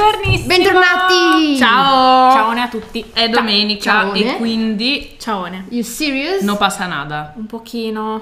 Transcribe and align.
Buongiornissimo! 0.00 0.46
Bentornati! 0.46 1.56
Ciao! 1.56 2.30
Ciao 2.30 2.50
a 2.50 2.68
tutti. 2.68 3.02
È 3.14 3.30
domenica 3.30 3.80
Ciaone. 4.02 4.34
e 4.34 4.36
quindi 4.36 5.14
Ciaone. 5.18 5.64
You 5.70 5.82
serious? 5.82 6.42
non 6.42 6.58
passa 6.58 6.84
nada. 6.86 7.32
Un 7.34 7.46
pochino. 7.46 8.20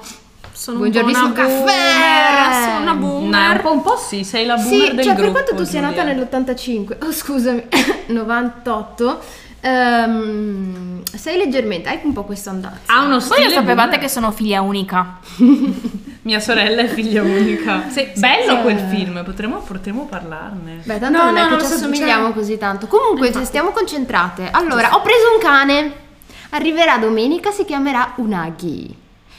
Sono 0.53 0.79
Buongiornissimo, 0.79 1.27
un 1.27 1.33
po' 1.33 1.41
una 1.41 1.49
caffè! 1.49 2.65
Sono 2.65 2.81
una 2.81 2.93
No, 2.93 2.99
boomer. 3.01 3.57
un 3.57 3.61
po', 3.61 3.73
un 3.73 3.83
po' 3.83 3.97
sì, 3.97 4.23
sei 4.23 4.47
la 4.47 4.55
boomer 4.55 4.89
Sì, 4.91 4.95
del 4.95 5.05
cioè 5.05 5.15
gruppo. 5.15 5.33
per 5.33 5.43
quanto 5.43 5.63
tu 5.65 5.69
sia 5.69 5.81
nata 5.81 6.05
Giulia. 6.07 6.15
nell'85, 6.15 6.97
oh 7.07 7.11
scusami, 7.13 7.65
98, 8.07 9.21
ehm, 9.63 11.03
sei 11.13 11.37
leggermente, 11.39 11.89
hai 11.89 11.99
un 12.05 12.13
po' 12.13 12.23
questo 12.23 12.51
andazzo. 12.51 12.83
Ha 12.87 13.01
uno 13.01 13.19
Voi 13.19 13.21
stile 13.21 13.45
lo 13.47 13.51
sapevate 13.51 13.75
boomer. 13.89 13.99
che 13.99 14.09
sono 14.09 14.31
figlia 14.31 14.61
unica? 14.61 15.19
Mia 16.25 16.41
sorella 16.41 16.83
è 16.83 16.87
figlia 16.87 17.23
unica. 17.23 17.85
Sì, 17.89 18.09
Bello 18.17 18.57
sì. 18.57 18.63
quel 18.63 18.79
film, 18.91 19.23
potremmo, 19.25 19.59
potremmo 19.59 20.07
parlarne. 20.07 20.81
Beh, 20.83 20.99
tanto 20.99 21.19
No, 21.19 21.25
non 21.25 21.37
è 21.37 21.41
no, 21.43 21.45
che 21.49 21.51
non 21.53 21.61
ci 21.61 21.67
so, 21.67 21.75
assomigliamo 21.75 22.25
cioè- 22.27 22.33
così 22.35 22.59
tanto. 22.59 22.87
Comunque, 22.87 23.31
se 23.33 23.45
stiamo 23.45 23.71
concentrate. 23.71 24.49
Allora, 24.51 24.95
ho 24.97 25.03
preso 25.03 25.33
un 25.35 25.41
cane. 25.41 25.93
Arriverà 26.51 26.97
domenica, 26.99 27.51
si 27.51 27.65
chiamerà 27.67 28.15
Unagi. 28.17 28.97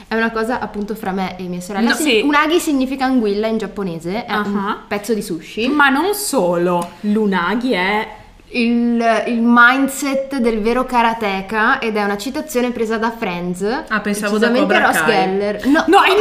È 0.07 0.13
una 0.13 0.29
cosa 0.29 0.59
appunto 0.59 0.93
fra 0.93 1.11
me 1.11 1.35
e 1.39 1.43
mia 1.43 1.59
sorella. 1.61 1.89
No, 1.89 1.95
sì. 1.95 2.21
Unagi 2.23 2.59
significa 2.59 3.05
anguilla 3.05 3.47
in 3.47 3.57
giapponese, 3.57 4.25
è 4.25 4.35
un 4.35 4.55
Ah. 4.55 4.83
pezzo 4.87 5.13
di 5.15 5.23
sushi. 5.23 5.67
Ma 5.69 5.89
non 5.89 6.13
solo. 6.13 6.91
L'unagi 7.01 7.71
è 7.71 8.07
il, 8.47 9.23
il 9.27 9.39
mindset 9.41 10.37
del 10.37 10.61
vero 10.61 10.85
karateka 10.85 11.79
ed 11.79 11.97
è 11.97 12.03
una 12.03 12.17
citazione 12.17 12.71
presa 12.71 12.97
da 12.97 13.11
Friends. 13.11 13.83
Ah, 13.87 13.99
pensavo 13.99 14.37
da 14.37 14.51
Cobra 14.51 14.85
Ross 14.85 14.99
Kai. 15.01 15.05
Geller. 15.07 15.65
No, 15.65 15.83
No, 15.87 16.03
è 16.03 16.11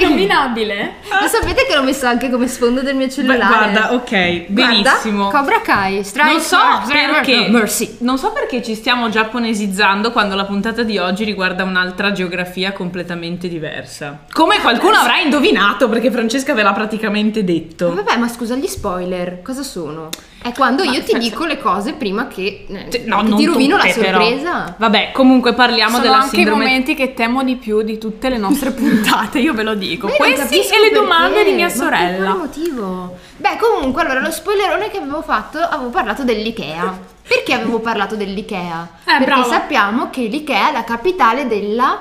innominabile, 0.00 0.74
è. 0.74 0.92
Lo 1.20 1.26
sapete 1.28 1.66
che 1.66 1.74
l'ho 1.74 1.82
messo 1.82 2.06
anche 2.06 2.30
come 2.30 2.46
sfondo 2.48 2.80
del 2.80 2.94
mio 2.94 3.06
Beh, 3.06 3.12
cellulare? 3.12 3.46
guarda, 3.72 3.92
ok, 3.94 4.44
benissimo. 4.48 5.28
Guarda, 5.28 5.38
Cobra 5.38 5.60
Kai, 5.60 6.04
Strike 6.04 6.30
non 6.30 6.40
so 6.40 6.56
perché, 6.88 7.48
Mercy. 7.50 7.96
non 8.00 8.18
so 8.18 8.32
perché 8.32 8.62
ci 8.62 8.74
stiamo 8.74 9.08
giapponesizzando 9.08 10.12
quando 10.12 10.34
la 10.36 10.44
puntata 10.44 10.82
di 10.82 10.96
oggi 10.98 11.24
riguarda 11.24 11.64
un'altra 11.64 12.12
geografia 12.12 12.72
completamente 12.72 13.48
diversa. 13.48 14.20
Come 14.32 14.60
qualcuno 14.60 14.96
avrà 14.96 15.18
indovinato, 15.18 15.88
perché 15.88 16.10
Francesca 16.10 16.54
ve 16.54 16.62
l'ha 16.62 16.72
praticamente 16.72 17.44
detto. 17.44 17.94
Vabbè, 17.94 18.16
ma 18.16 18.28
scusa, 18.28 18.54
gli 18.54 18.66
spoiler 18.66 19.42
cosa 19.42 19.62
sono? 19.62 20.08
È 20.40 20.52
quando 20.52 20.84
io 20.84 21.02
ti 21.02 21.18
dico 21.18 21.46
le 21.46 21.58
cose 21.58 21.94
prima 21.94 22.28
che, 22.28 22.64
eh, 22.68 23.02
no, 23.06 23.24
che 23.24 23.34
ti 23.34 23.44
rovino 23.44 23.76
la 23.76 23.84
tutte, 23.84 24.00
però. 24.00 24.20
sorpresa. 24.20 24.74
Vabbè, 24.78 25.10
comunque 25.12 25.52
parliamo 25.52 25.90
Sono 25.90 26.02
della 26.02 26.16
anche 26.18 26.36
sindrome 26.36 26.64
i 26.64 26.66
momenti 26.68 26.94
che 26.94 27.12
temo 27.12 27.42
di 27.42 27.56
più 27.56 27.82
di 27.82 27.98
tutte 27.98 28.28
le 28.28 28.36
nostre 28.38 28.70
puntate, 28.72 29.40
io 29.40 29.52
ve 29.52 29.64
lo 29.64 29.74
dico. 29.74 30.06
Ma 30.06 30.14
Questi 30.14 30.36
capisco 30.40 30.74
e 30.74 30.78
le 30.78 30.88
perché, 30.90 30.94
domande 30.94 31.44
di 31.44 31.52
mia 31.52 31.66
ma 31.66 31.72
Per 31.72 31.80
sorella. 31.80 32.24
quale 32.24 32.38
motivo? 32.38 33.16
Beh, 33.36 33.56
comunque, 33.58 34.02
allora, 34.02 34.20
lo 34.20 34.30
spoilerone 34.30 34.90
che 34.90 34.98
avevo 34.98 35.22
fatto, 35.22 35.58
avevo 35.58 35.90
parlato 35.90 36.22
dell'IKEA. 36.22 36.98
Perché 37.26 37.52
avevo 37.52 37.80
parlato 37.80 38.14
dell'IKEA? 38.14 38.88
Perché 39.04 39.24
brava. 39.24 39.44
sappiamo 39.44 40.08
che 40.10 40.22
l'IKEA 40.22 40.70
è 40.70 40.72
la 40.72 40.84
capitale 40.84 41.46
della... 41.46 41.98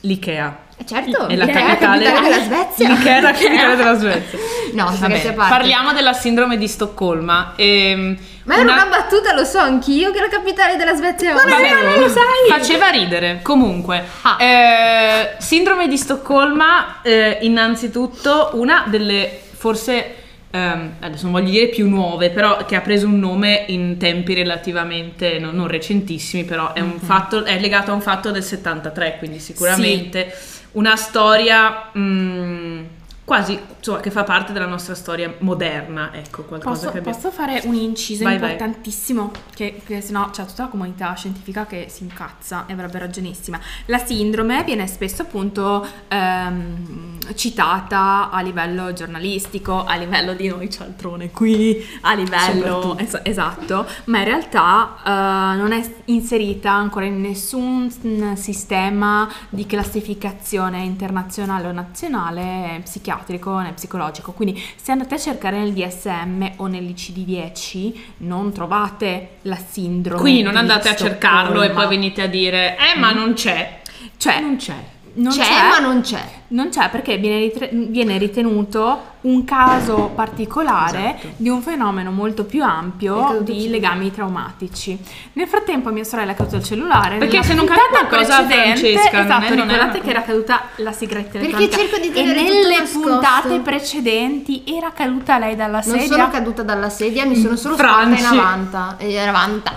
l'Ikea. 0.00 0.64
Eh, 0.78 0.84
certo, 0.84 1.26
È 1.28 1.34
la 1.36 1.44
l'IKEA 1.46 1.76
capitale, 1.78 2.20
della 2.20 2.42
Svezia. 2.42 2.88
L'Ikea 2.90 3.16
è 3.16 3.20
la 3.22 3.32
capitale 3.32 3.76
della 3.76 3.94
Svezia. 3.98 4.38
No, 4.74 4.84
Va 4.84 4.92
scherzi 4.92 5.06
bene, 5.16 5.28
a 5.28 5.32
parte. 5.32 5.50
Parliamo 5.56 5.92
della 5.94 6.12
sindrome 6.12 6.58
di 6.58 6.68
Stoccolma. 6.68 7.52
Ehm, 7.56 8.16
Ma 8.44 8.54
era 8.54 8.62
una- 8.62 8.72
una 8.74 8.86
battuta, 8.86 9.32
lo 9.32 9.44
so 9.44 9.58
anch'io, 9.58 10.10
che 10.12 10.20
la 10.20 10.28
capitale 10.28 10.76
della 10.76 10.94
Svezia 10.94 11.30
è 11.30 11.34
Oslo. 11.34 11.48
Vabbè, 11.50 11.82
non 11.82 11.98
lo 12.00 12.08
sai. 12.08 12.48
Faceva 12.48 12.88
ridere. 12.90 13.38
Comunque, 13.42 14.04
Ah. 14.22 14.36
eh, 14.42 15.36
sindrome 15.38 15.88
di 15.88 15.96
Stoccolma, 15.96 17.00
eh, 17.02 17.38
innanzitutto 17.40 18.50
una 18.54 18.84
delle 18.86 19.40
forse 19.56 20.14
ehm, 20.48 20.92
adesso 21.00 21.24
non 21.24 21.32
voglio 21.32 21.50
dire 21.50 21.66
più 21.68 21.86
nuove, 21.88 22.30
però 22.30 22.64
che 22.64 22.76
ha 22.76 22.80
preso 22.80 23.06
un 23.06 23.18
nome 23.18 23.64
in 23.68 23.98
tempi 23.98 24.32
relativamente 24.32 25.38
no- 25.38 25.50
non 25.50 25.66
recentissimi, 25.66 26.44
però 26.44 26.72
è, 26.72 26.80
un 26.80 26.98
fatto, 26.98 27.44
è 27.44 27.58
legato 27.58 27.90
a 27.90 27.94
un 27.94 28.00
fatto 28.00 28.30
del 28.30 28.42
73, 28.44 29.16
quindi 29.18 29.38
sicuramente 29.38 30.32
una 30.76 30.94
storia 30.96 31.90
mm, 31.94 32.84
quasi 33.26 33.58
insomma, 33.76 33.98
che 33.98 34.12
fa 34.12 34.22
parte 34.22 34.52
della 34.52 34.66
nostra 34.66 34.94
storia 34.94 35.34
moderna, 35.40 36.14
ecco, 36.14 36.44
qualcosa 36.44 36.70
Posso, 36.70 36.92
che 36.92 36.98
abbiamo... 36.98 37.16
posso 37.16 37.32
fare 37.32 37.60
un 37.64 37.74
inciso 37.74 38.22
Vai, 38.22 38.38
vai. 38.38 38.52
importantissimo? 38.52 39.32
Che, 39.52 39.82
che 39.84 40.00
sennò 40.00 40.30
c'è 40.30 40.44
tutta 40.46 40.62
la 40.62 40.68
comunità 40.68 41.12
scientifica 41.14 41.66
che 41.66 41.86
si 41.88 42.04
incazza 42.04 42.66
e 42.68 42.72
avrebbe 42.72 43.00
ragionissima. 43.00 43.58
La 43.86 43.98
sindrome 43.98 44.62
viene 44.62 44.86
spesso 44.86 45.22
appunto 45.22 45.84
ehm, 46.06 47.18
citata 47.34 48.30
a 48.30 48.40
livello 48.42 48.92
giornalistico, 48.92 49.84
a 49.84 49.96
livello 49.96 50.32
di 50.34 50.46
noi 50.46 50.70
cialtrone 50.70 51.32
qui, 51.32 51.84
a 52.02 52.14
livello 52.14 52.96
es- 52.96 53.20
esatto, 53.24 53.86
ma 54.04 54.18
in 54.18 54.24
realtà 54.24 54.98
eh, 55.04 55.56
non 55.56 55.72
è 55.72 55.84
inserita 56.04 56.70
ancora 56.70 57.06
in 57.06 57.20
nessun 57.20 57.90
sistema 58.36 59.28
di 59.48 59.66
classificazione 59.66 60.84
internazionale 60.84 61.66
o 61.66 61.72
nazionale 61.72 62.82
psichiatrico 63.16 63.58
né 63.58 63.72
psicologico. 63.72 64.32
Quindi 64.32 64.62
se 64.76 64.92
andate 64.92 65.14
a 65.14 65.18
cercare 65.18 65.58
nel 65.58 65.72
DSM 65.72 66.52
o 66.56 66.66
nell'ICD-10 66.66 67.94
non 68.18 68.52
trovate 68.52 69.38
la 69.42 69.56
sindrome. 69.56 70.20
Quindi 70.20 70.42
non 70.42 70.56
andate 70.56 70.88
a 70.88 70.96
cercarlo 70.96 71.62
e 71.62 71.70
poi 71.70 71.88
venite 71.88 72.22
a 72.22 72.26
dire, 72.26 72.76
eh 72.76 72.98
ma 72.98 73.12
non 73.12 73.34
c'è. 73.34 73.80
Cioè, 74.16 74.40
Non 74.40 74.56
c'è. 74.56 74.94
Non 75.16 75.32
c'è, 75.32 75.68
ma 75.70 75.78
non 75.78 76.00
c'è. 76.00 76.22
non 76.48 76.68
c'è 76.70 76.88
perché 76.90 77.16
viene, 77.18 77.38
ritre- 77.40 77.70
viene 77.72 78.18
ritenuto 78.18 79.14
un 79.22 79.44
caso 79.44 80.12
particolare 80.14 81.14
Esatto. 81.16 81.28
di 81.36 81.48
un 81.48 81.60
fenomeno 81.62 82.10
molto 82.12 82.44
più 82.44 82.62
ampio 82.62 83.38
di 83.42 83.64
il 83.64 83.70
legami 83.70 84.12
traumatici. 84.12 84.96
Nel 85.32 85.48
frattempo 85.48 85.90
mia 85.90 86.04
sorella 86.04 86.32
è 86.32 86.34
caduta 86.34 86.56
il 86.56 86.64
cellulare. 86.64 87.18
Perché 87.18 87.42
se 87.42 87.54
non 87.54 87.66
cade 87.66 87.80
qualcosa, 87.88 88.42
precedente, 88.42 88.80
Francesca, 88.98 89.16
non 89.16 89.24
esatto, 89.26 89.54
non 89.54 89.58
è 89.68 89.72
ricordate 89.72 90.00
che 90.00 90.10
era 90.10 90.22
caduta 90.22 90.62
la 90.76 90.92
sigaretta 90.92 91.38
Perché 91.38 91.46
elettronica 91.56 91.76
cerco 91.78 91.98
di 91.98 92.08
e 92.08 92.12
tenere 92.12 92.38
tutto 92.40 92.52
nelle 92.52 92.78
nascosto. 92.78 93.00
puntate 93.08 93.58
precedenti 93.60 94.64
era 94.66 94.92
caduta 94.92 95.38
lei 95.38 95.56
dalla 95.56 95.82
Non 95.84 95.98
sedia. 95.98 96.06
sono 96.06 96.28
caduta 96.30 96.62
dalla 96.62 96.88
sedia, 96.90 97.24
mi 97.26 97.36
sono 97.36 97.56
solo 97.56 97.76
Franci. 97.76 98.20
in 98.20 98.26
avanti. 98.26 99.04
E 99.04 99.10
in 99.12 99.28
avanti. 99.28 99.70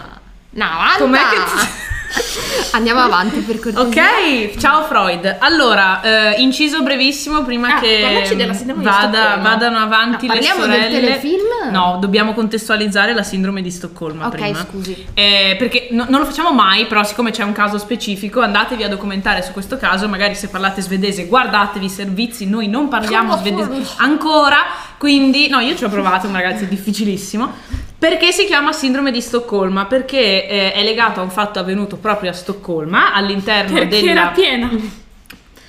No, 0.51 0.65
avanti. 0.65 0.99
Com'è 1.01 1.19
che 1.19 1.88
Andiamo 2.71 3.01
avanti 3.01 3.39
per 3.41 3.59
cortesia. 3.59 4.03
Ok, 4.03 4.57
ciao 4.57 4.83
Freud. 4.85 5.37
Allora, 5.39 6.01
eh, 6.33 6.41
inciso 6.41 6.81
brevissimo 6.81 7.43
prima 7.43 7.75
Ah, 7.75 7.79
che 7.79 8.33
vada- 8.75 9.37
vadano 9.37 9.77
avanti 9.77 10.25
No, 10.27 10.33
le 10.33 10.39
parliamo 10.39 10.65
del 10.65 10.81
sorelle. 10.81 10.99
telefilm? 10.99 11.71
No, 11.71 11.97
dobbiamo 11.99 12.33
contestualizzare 12.33 13.13
la 13.13 13.23
sindrome 13.23 13.61
di 13.61 13.71
Stoccolma 13.71 14.25
Ok, 14.27 14.31
prima. 14.35 14.65
scusi. 14.69 15.05
Eh, 15.13 15.55
perché 15.57 15.87
no- 15.91 16.05
non 16.09 16.19
lo 16.21 16.25
facciamo 16.25 16.51
mai, 16.51 16.85
però 16.87 17.03
siccome 17.03 17.31
c'è 17.31 17.43
un 17.43 17.53
caso 17.53 17.77
specifico, 17.77 18.41
andatevi 18.41 18.83
a 18.83 18.87
documentare 18.89 19.41
su 19.43 19.51
questo 19.51 19.77
caso, 19.77 20.07
magari 20.07 20.35
se 20.35 20.49
parlate 20.49 20.81
svedese 20.81 21.25
guardatevi 21.27 21.85
i 21.85 21.89
servizi, 21.89 22.45
noi 22.47 22.67
non 22.67 22.87
parliamo 22.87 23.35
Come 23.37 23.41
svedese 23.41 23.93
ancora, 23.97 24.57
quindi 24.97 25.47
no, 25.47 25.59
io 25.59 25.75
ci 25.75 25.83
ho 25.83 25.89
provato, 25.89 26.27
ragazzi 26.31 26.63
è 26.63 26.67
difficilissimo. 26.67 27.53
Perché 27.99 28.31
si 28.31 28.45
chiama 28.45 28.71
sindrome 28.71 29.11
di 29.11 29.19
Stoccolma? 29.19 29.85
Perché 29.85 30.47
eh, 30.47 30.71
è 30.71 30.83
legato 30.83 31.19
a 31.19 31.23
un 31.23 31.29
fatto 31.29 31.59
avvenuto 31.59 31.97
proprio 31.97 32.29
a 32.29 32.33
Stoccolma, 32.33 33.13
all'interno 33.13 33.73
perché 33.73 33.99
della... 33.99 34.11
era 34.11 34.27
piena. 34.29 34.71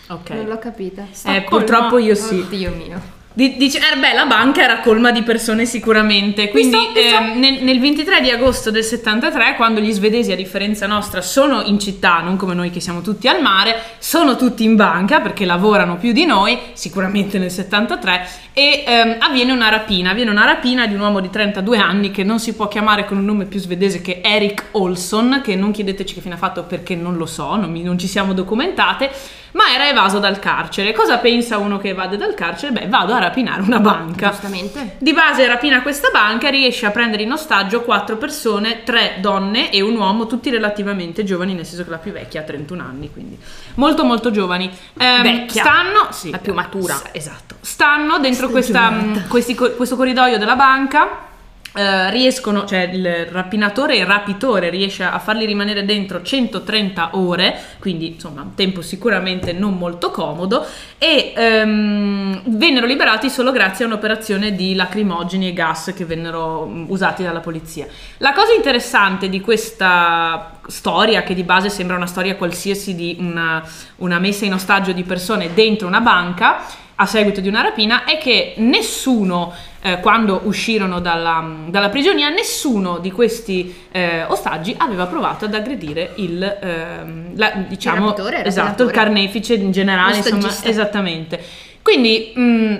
Ok. 0.08 0.30
Non 0.30 0.46
l'ho 0.46 0.58
capita. 0.58 1.06
Eh, 1.24 1.42
purtroppo 1.42 1.98
io 1.98 2.14
sì. 2.14 2.38
Oddio 2.38 2.70
mio. 2.70 3.18
Di- 3.40 3.56
dice, 3.56 3.78
eh, 3.78 3.96
beh, 3.96 4.12
la 4.12 4.26
banca 4.26 4.62
era 4.62 4.80
colma 4.80 5.10
di 5.12 5.22
persone 5.22 5.64
sicuramente. 5.64 6.50
Quindi 6.50 6.76
Visto, 6.76 6.92
visto. 6.92 7.16
ehm, 7.16 7.38
nel, 7.38 7.62
nel 7.62 7.80
23 7.80 8.20
di 8.20 8.28
agosto 8.28 8.70
del 8.70 8.84
73, 8.84 9.54
quando 9.56 9.80
gli 9.80 9.90
svedesi, 9.92 10.30
a 10.30 10.36
differenza 10.36 10.86
nostra, 10.86 11.22
sono 11.22 11.62
in 11.62 11.78
città, 11.78 12.20
non 12.20 12.36
come 12.36 12.52
noi 12.52 12.68
che 12.68 12.80
siamo 12.80 13.00
tutti 13.00 13.28
al 13.28 13.40
mare, 13.40 13.80
sono 13.96 14.36
tutti 14.36 14.62
in 14.62 14.76
banca 14.76 15.20
perché 15.20 15.46
lavorano 15.46 15.96
più 15.96 16.12
di 16.12 16.26
noi, 16.26 16.58
sicuramente 16.74 17.38
nel 17.38 17.50
73, 17.50 18.28
e 18.52 18.84
ehm, 18.86 19.16
avviene 19.20 19.52
una 19.52 19.70
rapina. 19.70 20.10
Avviene 20.10 20.30
una 20.30 20.44
rapina 20.44 20.86
di 20.86 20.92
un 20.92 21.00
uomo 21.00 21.20
di 21.20 21.30
32 21.30 21.78
anni 21.78 22.10
che 22.10 22.22
non 22.22 22.38
si 22.40 22.52
può 22.52 22.68
chiamare 22.68 23.06
con 23.06 23.16
un 23.16 23.24
nome 23.24 23.46
più 23.46 23.58
svedese 23.58 24.02
che 24.02 24.20
Eric 24.22 24.64
Olson, 24.72 25.40
che 25.42 25.56
non 25.56 25.70
chiedeteci 25.70 26.12
che 26.12 26.20
fine 26.20 26.34
ha 26.34 26.36
fatto 26.36 26.64
perché 26.64 26.94
non 26.94 27.16
lo 27.16 27.24
so, 27.24 27.56
non, 27.56 27.70
mi- 27.70 27.82
non 27.82 27.96
ci 27.98 28.06
siamo 28.06 28.34
documentate. 28.34 29.10
Ma 29.52 29.72
era 29.74 29.88
evaso 29.88 30.18
dal 30.18 30.38
carcere. 30.38 30.92
Cosa 30.92 31.18
pensa 31.18 31.58
uno 31.58 31.78
che 31.78 31.88
evade 31.88 32.16
dal 32.16 32.34
carcere? 32.34 32.72
Beh, 32.72 32.88
vado 32.88 33.12
a 33.14 33.18
rapinare 33.18 33.62
una 33.62 33.80
banca. 33.80 34.30
Giustamente. 34.30 34.96
Di 34.98 35.12
base 35.12 35.46
rapina 35.46 35.82
questa 35.82 36.08
banca, 36.12 36.48
riesce 36.50 36.86
a 36.86 36.90
prendere 36.90 37.22
in 37.24 37.32
ostaggio 37.32 37.82
quattro 37.82 38.16
persone, 38.16 38.82
tre 38.84 39.16
donne 39.20 39.70
e 39.70 39.80
un 39.80 39.96
uomo, 39.96 40.26
tutti 40.26 40.50
relativamente 40.50 41.24
giovani, 41.24 41.54
nel 41.54 41.66
senso 41.66 41.84
che 41.84 41.90
la 41.90 41.98
più 41.98 42.12
vecchia 42.12 42.40
ha 42.40 42.44
31 42.44 42.82
anni, 42.82 43.10
quindi 43.12 43.38
molto 43.74 44.04
molto 44.04 44.30
giovani. 44.30 44.70
Ehm, 44.98 45.22
Vecchia. 45.22 45.62
Stanno, 45.62 46.08
sì, 46.10 46.30
La 46.30 46.38
più 46.38 46.54
matura. 46.54 47.00
esatto. 47.12 47.56
Stanno 47.60 48.18
dentro 48.18 48.48
questa, 48.48 48.92
questi 49.28 49.54
questo 49.54 49.96
corridoio 49.96 50.38
della 50.38 50.56
banca 50.56 51.28
eh, 51.72 52.10
riescono, 52.10 52.66
cioè 52.66 52.90
il 52.92 53.26
rapinatore 53.26 53.94
e 53.94 54.00
il 54.00 54.06
rapitore 54.06 54.70
riesce 54.70 55.04
a 55.04 55.18
farli 55.20 55.46
rimanere 55.46 55.84
dentro 55.84 56.20
130 56.20 57.10
ore, 57.12 57.56
quindi 57.78 58.14
insomma 58.14 58.42
un 58.42 58.54
tempo 58.54 58.82
sicuramente 58.82 59.52
non 59.52 59.76
molto 59.76 60.10
comodo, 60.10 60.66
e 60.98 61.32
ehm, 61.34 62.42
vennero 62.46 62.86
liberati 62.86 63.30
solo 63.30 63.52
grazie 63.52 63.84
a 63.84 63.88
un'operazione 63.88 64.54
di 64.54 64.74
lacrimogeni 64.74 65.48
e 65.48 65.52
gas 65.52 65.92
che 65.94 66.04
vennero 66.04 66.66
mm, 66.66 66.86
usati 66.88 67.22
dalla 67.22 67.40
polizia. 67.40 67.86
La 68.18 68.32
cosa 68.32 68.52
interessante 68.52 69.28
di 69.28 69.40
questa 69.40 70.58
storia, 70.66 71.22
che 71.22 71.34
di 71.34 71.44
base 71.44 71.70
sembra 71.70 71.96
una 71.96 72.06
storia 72.06 72.34
qualsiasi 72.34 72.96
di 72.96 73.16
una, 73.20 73.62
una 73.96 74.18
messa 74.18 74.44
in 74.44 74.54
ostaggio 74.54 74.90
di 74.92 75.04
persone 75.04 75.54
dentro 75.54 75.86
una 75.86 76.00
banca, 76.00 76.64
a 77.00 77.06
seguito 77.06 77.40
di 77.40 77.48
una 77.48 77.62
rapina 77.62 78.04
è 78.04 78.18
che 78.18 78.52
nessuno, 78.58 79.54
eh, 79.80 80.00
quando 80.00 80.42
uscirono 80.44 81.00
dalla, 81.00 81.42
dalla, 81.66 81.88
prigionia, 81.88 82.28
nessuno 82.28 82.98
di 82.98 83.10
questi 83.10 83.86
eh, 83.90 84.24
ostaggi 84.24 84.74
aveva 84.76 85.06
provato 85.06 85.46
ad 85.46 85.54
aggredire 85.54 86.12
il, 86.16 86.42
eh, 86.42 87.36
la, 87.36 87.52
diciamo, 87.66 88.14
il 88.14 88.42
esatto, 88.44 88.82
il 88.82 88.90
carnefice 88.90 89.54
in 89.54 89.72
generale, 89.72 90.18
insomma, 90.18 90.54
esattamente. 90.62 91.42
Quindi... 91.82 92.32
Mh, 92.34 92.78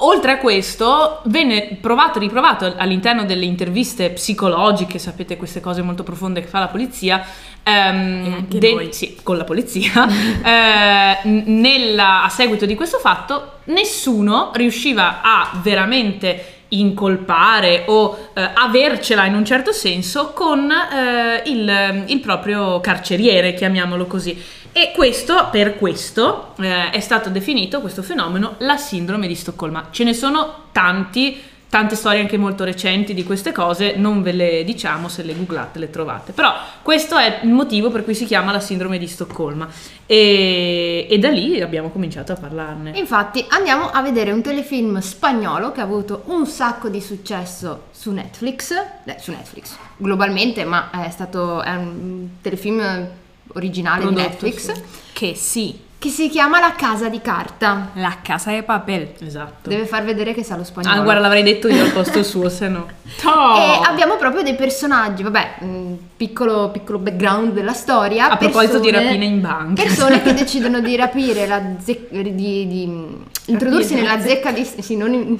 Oltre 0.00 0.32
a 0.32 0.38
questo, 0.38 1.22
venne 1.24 1.76
provato 1.80 2.18
e 2.18 2.20
riprovato 2.20 2.72
all'interno 2.76 3.24
delle 3.24 3.44
interviste 3.44 4.10
psicologiche, 4.10 4.98
sapete 4.98 5.36
queste 5.36 5.60
cose 5.60 5.82
molto 5.82 6.04
profonde 6.04 6.40
che 6.40 6.46
fa 6.46 6.60
la 6.60 6.68
polizia, 6.68 7.24
ehm, 7.64 8.46
de- 8.46 8.88
sì, 8.92 9.18
con 9.24 9.36
la 9.36 9.42
polizia, 9.42 10.06
eh, 10.44 11.28
nella, 11.46 12.22
a 12.22 12.28
seguito 12.28 12.64
di 12.64 12.76
questo 12.76 12.98
fatto, 12.98 13.54
nessuno 13.64 14.52
riusciva 14.54 15.20
a 15.20 15.58
veramente 15.62 16.57
incolpare 16.68 17.84
o 17.86 18.30
eh, 18.34 18.50
avercela 18.54 19.24
in 19.26 19.34
un 19.34 19.44
certo 19.44 19.72
senso 19.72 20.32
con 20.32 20.70
eh, 20.70 21.42
il, 21.46 22.04
il 22.06 22.20
proprio 22.20 22.80
carceriere, 22.80 23.54
chiamiamolo 23.54 24.06
così. 24.06 24.40
E 24.72 24.92
questo, 24.94 25.48
per 25.50 25.76
questo, 25.76 26.54
eh, 26.60 26.90
è 26.90 27.00
stato 27.00 27.30
definito 27.30 27.80
questo 27.80 28.02
fenomeno 28.02 28.54
la 28.58 28.76
sindrome 28.76 29.26
di 29.26 29.34
Stoccolma. 29.34 29.88
Ce 29.90 30.04
ne 30.04 30.14
sono 30.14 30.66
tanti, 30.72 31.40
tante 31.68 31.96
storie 31.96 32.20
anche 32.20 32.38
molto 32.38 32.64
recenti 32.64 33.14
di 33.14 33.24
queste 33.24 33.52
cose, 33.52 33.94
non 33.96 34.22
ve 34.22 34.32
le 34.32 34.64
diciamo, 34.64 35.08
se 35.08 35.22
le 35.22 35.34
googlate 35.34 35.78
le 35.78 35.90
trovate. 35.90 36.32
Però 36.32 36.52
questo 36.82 37.16
è 37.16 37.40
il 37.42 37.50
motivo 37.50 37.90
per 37.90 38.04
cui 38.04 38.14
si 38.14 38.24
chiama 38.24 38.52
la 38.52 38.60
sindrome 38.60 38.98
di 38.98 39.06
Stoccolma. 39.06 39.68
E, 40.06 41.06
e 41.08 41.18
da 41.18 41.28
lì 41.28 41.60
abbiamo 41.60 41.90
cominciato 41.90 42.32
a 42.32 42.36
parlarne. 42.36 42.92
Infatti 42.96 43.44
andiamo 43.48 43.90
a 43.90 44.00
vedere 44.00 44.32
un 44.32 44.40
telefilm 44.40 44.98
spagnolo 45.00 45.72
che 45.72 45.80
ha 45.80 45.84
avuto 45.84 46.22
un 46.26 46.46
sacco 46.46 46.88
di 46.88 47.00
successo 47.00 47.84
su 47.90 48.12
Netflix, 48.12 48.72
eh, 49.04 49.16
su 49.18 49.30
Netflix 49.30 49.76
globalmente, 49.98 50.64
ma 50.64 50.90
è 50.90 51.10
stato 51.10 51.60
è 51.62 51.74
un 51.74 52.28
telefilm 52.40 53.08
originale 53.54 54.02
Prodotto, 54.02 54.20
di 54.20 54.28
Netflix 54.28 54.72
sì. 54.72 54.82
Che 55.12 55.34
sì, 55.34 55.80
che 55.98 56.10
si 56.10 56.28
chiama 56.28 56.60
La 56.60 56.74
casa 56.76 57.08
di 57.08 57.20
carta. 57.20 57.88
la 57.94 58.18
casa 58.22 58.52
de 58.52 58.62
papel. 58.62 59.14
Esatto. 59.20 59.68
Deve 59.68 59.84
far 59.84 60.04
vedere 60.04 60.32
che 60.32 60.44
sa 60.44 60.54
lo 60.56 60.62
spagnolo. 60.62 61.00
Ah, 61.00 61.02
guarda, 61.02 61.20
l'avrei 61.20 61.42
detto 61.42 61.66
io 61.68 61.82
al 61.82 61.90
posto 61.90 62.22
suo, 62.22 62.48
se 62.48 62.68
no. 62.68 62.86
E 63.20 63.80
abbiamo 63.84 64.16
proprio 64.16 64.42
dei 64.42 64.54
personaggi, 64.54 65.24
vabbè, 65.24 65.56
mh, 65.64 65.94
piccolo, 66.16 66.68
piccolo 66.70 66.98
background 66.98 67.52
della 67.52 67.72
storia. 67.72 68.30
A 68.30 68.36
proposito 68.36 68.78
di 68.78 68.90
rapine 68.92 69.24
in 69.24 69.40
banca. 69.40 69.82
Persone 69.82 70.22
che 70.22 70.34
decidono 70.34 70.78
di 70.80 70.94
rapire 70.94 71.46
la 71.48 71.60
zecca, 71.82 72.16
di, 72.16 72.32
di, 72.32 72.86
mh, 72.86 73.24
introdursi 73.46 73.94
Rapire. 73.94 74.08
nella 74.08 74.20
zecca 74.22 74.52
di, 74.52 74.64
sì, 74.78 74.96
non 74.96 75.12
in- 75.14 75.36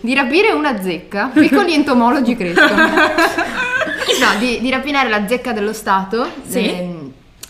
di 0.00 0.14
rapire 0.14 0.50
una 0.52 0.80
zecca. 0.82 1.30
Piccoli 1.32 1.72
entomologi 1.74 2.34
crescono. 2.34 2.84
no, 4.20 4.38
di, 4.38 4.60
di 4.60 4.70
rapinare 4.70 5.08
la 5.08 5.28
zecca 5.28 5.52
dello 5.52 5.72
Stato. 5.72 6.26
Sì. 6.46 6.68
ehm, 6.68 7.03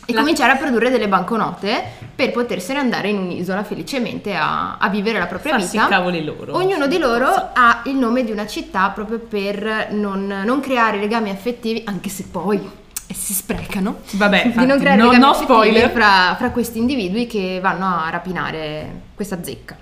e 0.06 0.12
La- 0.12 0.20
cominciare 0.20 0.52
a 0.52 0.56
produrre 0.56 0.90
delle 0.90 1.08
banconote 1.08 1.82
per 2.14 2.30
potersene 2.30 2.78
andare 2.78 3.08
in 3.08 3.18
un'isola 3.18 3.64
felicemente 3.64 4.34
a, 4.34 4.76
a 4.76 4.88
vivere 4.88 5.18
la 5.18 5.26
propria 5.26 5.52
Farsi 5.52 5.76
vita. 5.76 5.88
cavoli 5.88 6.24
loro. 6.24 6.54
Ognuno 6.56 6.86
di 6.86 6.98
loro 6.98 7.26
ha 7.52 7.82
il 7.86 7.96
nome 7.96 8.24
di 8.24 8.30
una 8.30 8.46
città 8.46 8.90
proprio 8.90 9.18
per 9.18 9.88
non, 9.90 10.26
non 10.44 10.60
creare 10.60 10.98
legami 10.98 11.30
affettivi, 11.30 11.82
anche 11.86 12.08
se 12.08 12.24
poi 12.30 12.56
eh, 13.06 13.14
si 13.14 13.32
sprecano. 13.34 14.00
Vabbè, 14.12 14.40
di 14.42 14.46
infatti, 14.48 14.66
non 14.66 14.78
creare 14.78 14.98
no- 14.98 15.10
legami 15.10 15.24
no 15.24 15.30
affettivi. 15.30 15.88
Fra, 15.92 16.34
fra 16.36 16.50
questi 16.50 16.78
individui 16.78 17.26
che 17.26 17.58
vanno 17.62 17.86
a 17.86 18.08
rapinare 18.10 19.00
questa 19.14 19.42
zecca. 19.42 19.76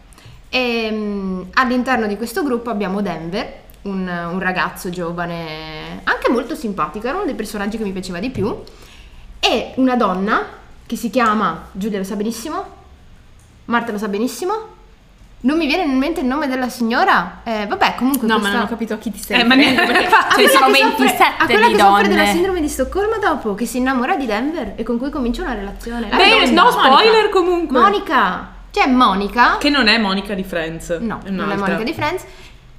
E, 0.48 0.88
mm, 0.90 1.42
all'interno 1.54 2.06
di 2.06 2.16
questo 2.16 2.42
gruppo 2.42 2.70
abbiamo 2.70 3.00
Denver, 3.02 3.60
un, 3.82 4.06
un 4.06 4.38
ragazzo 4.38 4.90
giovane, 4.90 6.00
anche 6.04 6.30
molto 6.30 6.54
simpatico, 6.54 7.06
era 7.08 7.16
uno 7.16 7.24
dei 7.26 7.34
personaggi 7.34 7.76
che 7.78 7.84
mi 7.84 7.90
piaceva 7.92 8.18
di 8.20 8.30
più, 8.30 8.56
e 9.44 9.72
una 9.76 9.96
donna 9.96 10.40
che 10.86 10.96
si 10.96 11.10
chiama, 11.10 11.66
Giulia 11.72 11.98
lo 11.98 12.04
sa 12.04 12.14
benissimo, 12.14 12.64
Marta 13.66 13.90
lo 13.92 13.98
sa 13.98 14.06
benissimo, 14.08 14.52
non 15.40 15.56
mi 15.58 15.66
viene 15.66 15.82
in 15.82 15.96
mente 15.98 16.20
il 16.20 16.26
nome 16.26 16.46
della 16.46 16.68
signora, 16.68 17.40
eh, 17.42 17.66
vabbè 17.66 17.94
comunque 17.96 18.28
No, 18.28 18.34
ma 18.34 18.40
questa... 18.40 18.56
non 18.58 18.66
ho 18.66 18.68
capito 18.68 18.94
a 18.94 18.98
chi 18.98 19.10
ti 19.10 19.18
stai 19.18 19.40
Eh, 19.40 19.44
ma 19.44 19.54
neanche- 19.56 19.84
perché 19.84 20.08
quella 20.34 20.48
sono 20.48 20.66
che 20.66 20.78
soffre- 20.78 20.96
27 21.06 21.22
a 21.38 21.44
quella 21.46 21.66
che 21.68 21.78
soffre 21.78 22.08
della 22.08 22.20
donne. 22.22 22.32
sindrome 22.32 22.60
di 22.60 22.68
Stoccolma 22.68 23.16
dopo, 23.18 23.54
che 23.56 23.66
si 23.66 23.78
innamora 23.78 24.14
di 24.16 24.26
Denver 24.26 24.74
e 24.76 24.82
con 24.84 24.98
cui 24.98 25.10
comincia 25.10 25.42
una 25.42 25.54
relazione. 25.54 26.08
La 26.08 26.16
Beh, 26.16 26.44
donna. 26.52 26.62
no 26.62 26.70
spoiler 26.70 27.28
comunque. 27.30 27.80
Monica! 27.80 28.50
C'è 28.70 28.86
Monica, 28.86 29.58
Che 29.58 29.68
non 29.68 29.86
è 29.88 29.98
Monica 29.98 30.32
di 30.34 30.44
Friends. 30.44 30.88
no, 31.00 31.20
non 31.26 31.50
è. 31.50 31.56
Monica 31.56 31.82
di 31.82 31.92
Friends, 31.92 32.24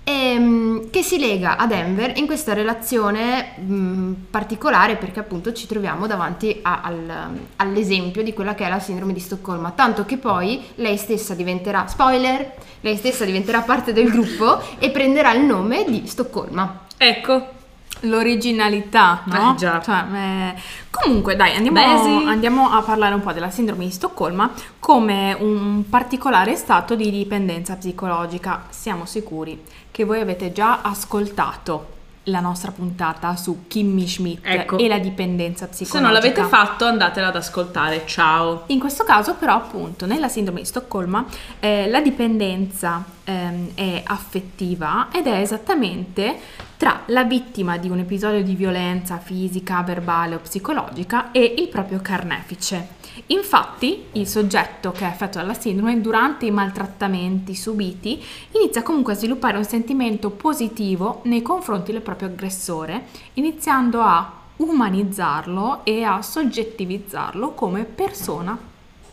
ehm, 0.04 0.90
che 0.90 1.02
si 1.04 1.20
lega 1.20 1.58
a 1.58 1.66
Denver 1.66 2.18
in 2.18 2.26
questa 2.26 2.54
relazione 2.54 3.58
mh, 3.58 4.12
particolare 4.30 4.96
perché 4.96 5.20
appunto 5.20 5.54
ci 5.54 5.68
troviamo 5.68 6.08
davanti 6.08 6.60
a- 6.62 6.82
al- 6.84 7.40
all'esempio 7.58 8.22
di 8.24 8.34
quella 8.34 8.56
che 8.56 8.66
è 8.66 8.70
la 8.70 8.80
sindrome 8.80 9.14
di 9.14 9.20
Stoccolma, 9.20 9.72
tanto 9.72 10.06
che 10.06 10.18
poi 10.18 10.62
lei 10.76 10.98
stessa 10.98 11.34
diventerà, 11.34 11.88
spoiler, 11.88 12.54
lei 12.82 12.98
stessa 12.98 13.26
diventerà 13.26 13.62
parte 13.62 13.94
del 13.94 14.10
gruppo 14.10 14.60
e 14.80 14.90
prenderà 14.90 15.34
il 15.34 15.44
nome 15.44 15.86
di 15.88 16.06
Stoccolma. 16.06 16.82
Ecco. 16.98 17.62
L'originalità, 18.02 19.22
no? 19.26 19.54
Eh, 19.54 19.56
già. 19.56 19.82
Cioè, 19.82 20.04
eh, 20.14 20.54
Comunque, 20.90 21.36
dai, 21.36 21.56
andiamo, 21.56 21.80
Beh, 21.80 22.04
sì. 22.04 22.28
andiamo 22.28 22.70
a 22.70 22.82
parlare 22.82 23.16
un 23.16 23.22
po' 23.22 23.32
della 23.32 23.50
sindrome 23.50 23.86
di 23.86 23.92
Stoccolma 23.92 24.52
come 24.80 25.36
un 25.40 25.90
particolare 25.90 26.56
stato 26.56 26.96
di 26.96 27.10
dipendenza 27.10 27.76
psicologica. 27.76 28.66
Siamo 28.70 29.06
sicuri 29.06 29.60
che 29.94 30.06
voi 30.06 30.20
avete 30.20 30.52
già 30.52 30.82
ascoltato 30.82 31.92
la 32.28 32.40
nostra 32.40 32.72
puntata 32.72 33.36
su 33.36 33.66
Kimmy 33.68 34.08
Schmidt 34.08 34.40
Ecco. 34.44 34.78
e 34.80 34.88
la 34.88 34.98
dipendenza 34.98 35.66
Se 35.66 35.84
psicologica. 35.84 36.00
non 36.02 36.14
l'avete 36.14 36.44
fatto, 36.50 36.86
andatela 36.86 37.28
ad 37.28 37.36
ascoltare. 37.36 38.02
Ciao. 38.08 38.64
In 38.68 38.80
questo 38.80 39.04
caso 39.04 39.36
però 39.36 39.54
appunto 39.54 40.08
nella 40.08 40.30
sindrome 40.30 40.62
di 40.62 40.66
Stoccolma 40.66 41.24
eh, 41.60 41.88
la 41.90 42.02
dipendenza 42.02 43.04
ehm, 43.24 43.76
è 43.76 44.02
affettiva 44.04 45.10
ed 45.14 45.28
è 45.28 45.38
esattamente 45.40 46.40
tra 46.78 47.02
la 47.08 47.24
vittima 47.24 47.78
di 47.78 47.90
un 47.90 48.00
episodio 48.00 48.42
di 48.42 48.56
violenza 48.56 49.20
fisica, 49.20 49.84
verbale 49.84 50.34
o 50.34 50.40
psicologica 50.40 51.32
e 51.32 51.54
il 51.58 51.68
proprio 51.68 52.00
carnefice. 52.02 53.02
Infatti 53.28 54.06
il 54.14 54.28
soggetto 54.28 54.92
che 54.92 55.06
è 55.06 55.08
affetto 55.08 55.38
dalla 55.38 55.54
sindrome 55.54 56.02
durante 56.02 56.46
i 56.46 56.52
maltrattamenti 56.52 57.56
subiti 57.56 58.22
inizia 58.52 58.82
comunque 58.82 59.14
a 59.14 59.16
sviluppare 59.16 59.58
un 59.58 59.66
sentimento 59.66 60.32
positivo 60.32 61.22
nei 61.26 61.42
confronti 61.42 61.92
del 61.92 62.02
proprio 62.02 62.30
aggressore, 62.30 63.06
iniziando 63.34 64.02
a 64.02 64.42
umanizzarlo 64.58 65.86
e 65.86 66.04
a 66.04 66.22
soggettivizzarlo 66.22 67.52
come 67.52 67.84
persona 67.86 68.58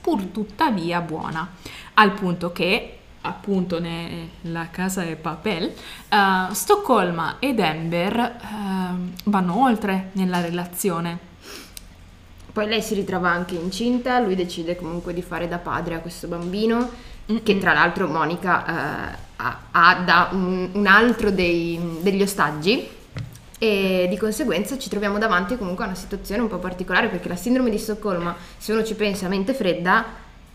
pur 0.00 0.24
tuttavia 0.24 1.00
buona, 1.00 1.48
al 1.94 2.12
punto 2.12 2.52
che 2.52 2.96
appunto 3.22 3.78
nella 3.78 4.70
casa 4.70 5.02
e 5.02 5.16
papel 5.16 5.64
eh, 5.64 6.54
Stoccolma 6.54 7.36
e 7.38 7.52
Denver 7.52 8.18
eh, 8.18 8.38
vanno 9.24 9.62
oltre 9.62 10.08
nella 10.12 10.40
relazione 10.40 11.28
Poi 12.52 12.66
lei 12.66 12.82
si 12.82 12.94
ritrova 12.94 13.30
anche 13.30 13.54
incinta, 13.54 14.18
lui 14.18 14.34
decide 14.34 14.76
comunque 14.76 15.14
di 15.14 15.22
fare 15.22 15.46
da 15.46 15.58
padre 15.58 15.94
a 15.94 15.98
questo 16.00 16.26
bambino, 16.26 16.90
che 17.42 17.58
tra 17.58 17.72
l'altro 17.72 18.08
Monica 18.08 18.66
eh, 18.66 19.18
ha, 19.36 19.58
ha 19.70 19.94
da 20.04 20.28
un, 20.32 20.70
un 20.72 20.86
altro 20.86 21.30
dei- 21.30 21.98
degli 22.00 22.22
ostaggi. 22.22 22.98
E 23.62 24.06
di 24.08 24.16
conseguenza 24.16 24.78
ci 24.78 24.88
troviamo 24.88 25.18
davanti 25.18 25.58
comunque 25.58 25.84
a 25.84 25.88
una 25.88 25.96
situazione 25.96 26.40
un 26.40 26.48
po' 26.48 26.56
particolare 26.56 27.08
perché 27.08 27.28
la 27.28 27.36
sindrome 27.36 27.68
di 27.68 27.76
Stoccolma, 27.76 28.34
se 28.56 28.72
uno 28.72 28.82
ci 28.82 28.94
pensa 28.94 29.26
a 29.26 29.28
mente 29.28 29.52
fredda, 29.52 30.04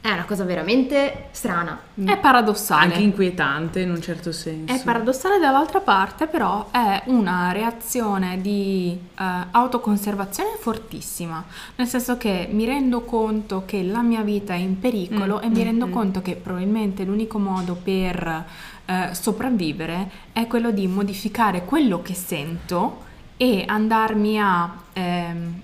È 0.06 0.12
una 0.12 0.26
cosa 0.26 0.44
veramente 0.44 1.30
strana. 1.32 1.80
È 1.96 2.16
paradossale. 2.20 2.84
Anche 2.84 3.00
inquietante 3.00 3.80
in 3.80 3.90
un 3.90 4.00
certo 4.00 4.32
senso. 4.32 4.72
È 4.72 4.80
paradossale 4.84 5.40
dall'altra 5.40 5.80
parte, 5.80 6.28
però 6.28 6.70
è 6.70 7.02
una 7.06 7.52
reazione 7.52 8.40
di 8.40 8.96
eh, 8.96 9.24
autoconservazione 9.50 10.58
fortissima, 10.60 11.44
nel 11.78 11.88
senso 11.88 12.18
che 12.18 12.48
mi 12.52 12.66
rendo 12.66 13.02
conto 13.02 13.64
che 13.66 13.82
la 13.82 14.04
mia 14.04 14.22
vita 14.22 14.54
è 14.54 14.58
in 14.58 14.78
pericolo 14.78 15.38
Mm, 15.38 15.44
e 15.44 15.50
mi 15.50 15.62
mm, 15.62 15.64
rendo 15.64 15.88
mm. 15.88 15.92
conto 15.92 16.22
che 16.22 16.36
probabilmente 16.36 17.04
l'unico 17.04 17.40
modo 17.40 17.74
per 17.74 18.46
eh, 18.86 19.10
sopravvivere 19.12 20.12
è 20.32 20.46
quello 20.46 20.70
di 20.70 20.86
modificare 20.86 21.66
quello 21.66 22.04
che 22.04 22.14
sento 22.14 23.06
e 23.38 23.64
andarmi 23.66 24.40
a 24.40 24.72
ehm, 24.94 25.62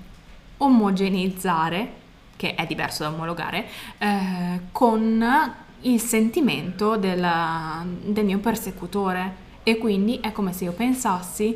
omogeneizzare, 0.57 2.00
che 2.41 2.55
è 2.55 2.65
diverso 2.65 3.03
da 3.03 3.10
omologare, 3.10 3.65
eh, 4.00 4.62
con 4.71 5.53
il 5.81 6.01
sentimento 6.01 6.98
della- 6.98 7.86
del 7.86 8.25
mio 8.25 8.39
persecutore. 8.39 9.50
E 9.62 9.77
quindi 9.77 10.17
è 10.19 10.31
come 10.31 10.51
se 10.51 10.63
io 10.63 10.71
pensassi, 10.71 11.55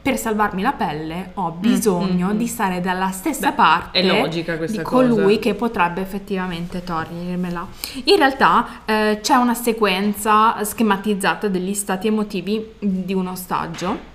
per 0.00 0.16
salvarmi 0.16 0.62
la 0.62 0.72
pelle 0.72 1.30
ho 1.34 1.50
bisogno 1.50 2.28
mm, 2.28 2.34
mm. 2.34 2.36
di 2.38 2.46
stare 2.46 2.80
dalla 2.80 3.10
stessa 3.10 3.50
Beh, 3.50 3.56
parte 3.56 3.98
è 4.00 4.20
logica 4.20 4.56
questa 4.56 4.78
di 4.78 4.82
cosa. 4.84 5.08
colui 5.08 5.40
che 5.40 5.54
potrebbe 5.54 6.00
effettivamente 6.00 6.84
togliermela. 6.84 7.66
In 8.04 8.16
realtà 8.16 8.82
eh, 8.84 9.18
c'è 9.20 9.34
una 9.34 9.54
sequenza 9.54 10.62
schematizzata 10.62 11.48
degli 11.48 11.74
stati 11.74 12.06
emotivi 12.06 12.74
di 12.78 13.14
un 13.14 13.26
ostaggio 13.26 14.10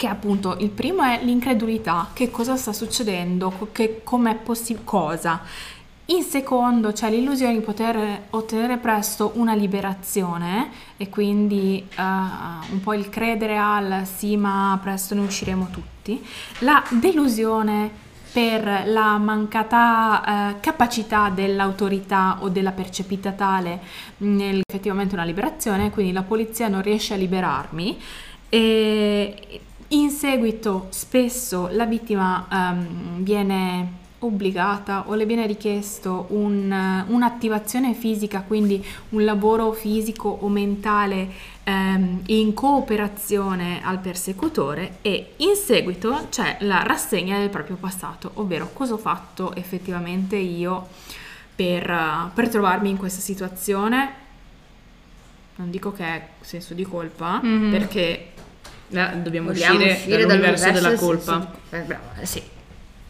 che 0.00 0.06
appunto 0.06 0.56
il 0.60 0.70
primo 0.70 1.02
è 1.02 1.20
l'incredulità, 1.22 2.08
che 2.14 2.30
cosa 2.30 2.56
sta 2.56 2.72
succedendo, 2.72 3.68
che 3.70 4.00
com'è 4.02 4.34
possibile, 4.34 4.86
cosa. 4.86 5.42
In 6.06 6.22
secondo 6.22 6.92
c'è 6.92 7.10
l'illusione 7.10 7.52
di 7.52 7.60
poter 7.60 8.22
ottenere 8.30 8.78
presto 8.78 9.32
una 9.34 9.52
liberazione 9.52 10.70
e 10.96 11.10
quindi 11.10 11.86
eh, 11.86 12.02
un 12.02 12.80
po' 12.82 12.94
il 12.94 13.10
credere 13.10 13.58
al 13.58 14.06
sì 14.06 14.38
ma 14.38 14.78
presto 14.82 15.14
ne 15.14 15.20
usciremo 15.20 15.68
tutti. 15.70 16.26
La 16.60 16.82
delusione 16.88 17.90
per 18.32 18.84
la 18.86 19.18
mancata 19.18 20.54
eh, 20.54 20.60
capacità 20.60 21.28
dell'autorità 21.28 22.38
o 22.40 22.48
della 22.48 22.72
percepita 22.72 23.32
tale 23.32 23.80
effettivamente 24.16 25.14
una 25.14 25.24
liberazione, 25.24 25.90
quindi 25.90 26.12
la 26.12 26.22
polizia 26.22 26.68
non 26.68 26.80
riesce 26.80 27.12
a 27.12 27.18
liberarmi 27.18 28.00
e 28.48 29.60
in 29.92 30.10
seguito 30.10 30.86
spesso 30.90 31.68
la 31.72 31.84
vittima 31.86 32.46
ehm, 32.50 33.22
viene 33.22 33.98
obbligata 34.22 35.04
o 35.08 35.14
le 35.14 35.24
viene 35.24 35.46
richiesto 35.46 36.26
un- 36.30 37.04
un'attivazione 37.08 37.94
fisica, 37.94 38.42
quindi 38.46 38.84
un 39.10 39.24
lavoro 39.24 39.72
fisico 39.72 40.28
o 40.28 40.48
mentale 40.48 41.28
ehm, 41.64 42.20
in 42.26 42.52
cooperazione 42.52 43.80
al 43.82 43.98
persecutore 43.98 44.98
e 45.00 45.32
in 45.38 45.54
seguito 45.56 46.26
c'è 46.28 46.58
la 46.60 46.82
rassegna 46.82 47.38
del 47.38 47.48
proprio 47.48 47.76
passato, 47.76 48.30
ovvero 48.34 48.70
cosa 48.74 48.92
ho 48.94 48.98
fatto 48.98 49.54
effettivamente 49.54 50.36
io 50.36 50.86
per, 51.54 51.90
eh, 51.90 52.30
per 52.34 52.48
trovarmi 52.50 52.90
in 52.90 52.96
questa 52.98 53.20
situazione. 53.20 54.12
Non 55.56 55.70
dico 55.70 55.92
che 55.92 56.04
è 56.04 56.28
senso 56.42 56.74
di 56.74 56.84
colpa, 56.84 57.40
Mhm. 57.42 57.70
perché 57.70 58.32
Eh, 58.92 59.16
dobbiamo 59.18 59.52
Vogliamo 59.52 59.76
uscire, 59.76 59.92
uscire 59.94 60.26
dall'universo 60.26 60.70
della 60.72 60.94
colpa. 60.94 61.40
sì, 61.40 61.58
sì. 61.70 61.76
Eh, 61.76 61.80
brava, 61.80 62.02
sì. 62.22 62.42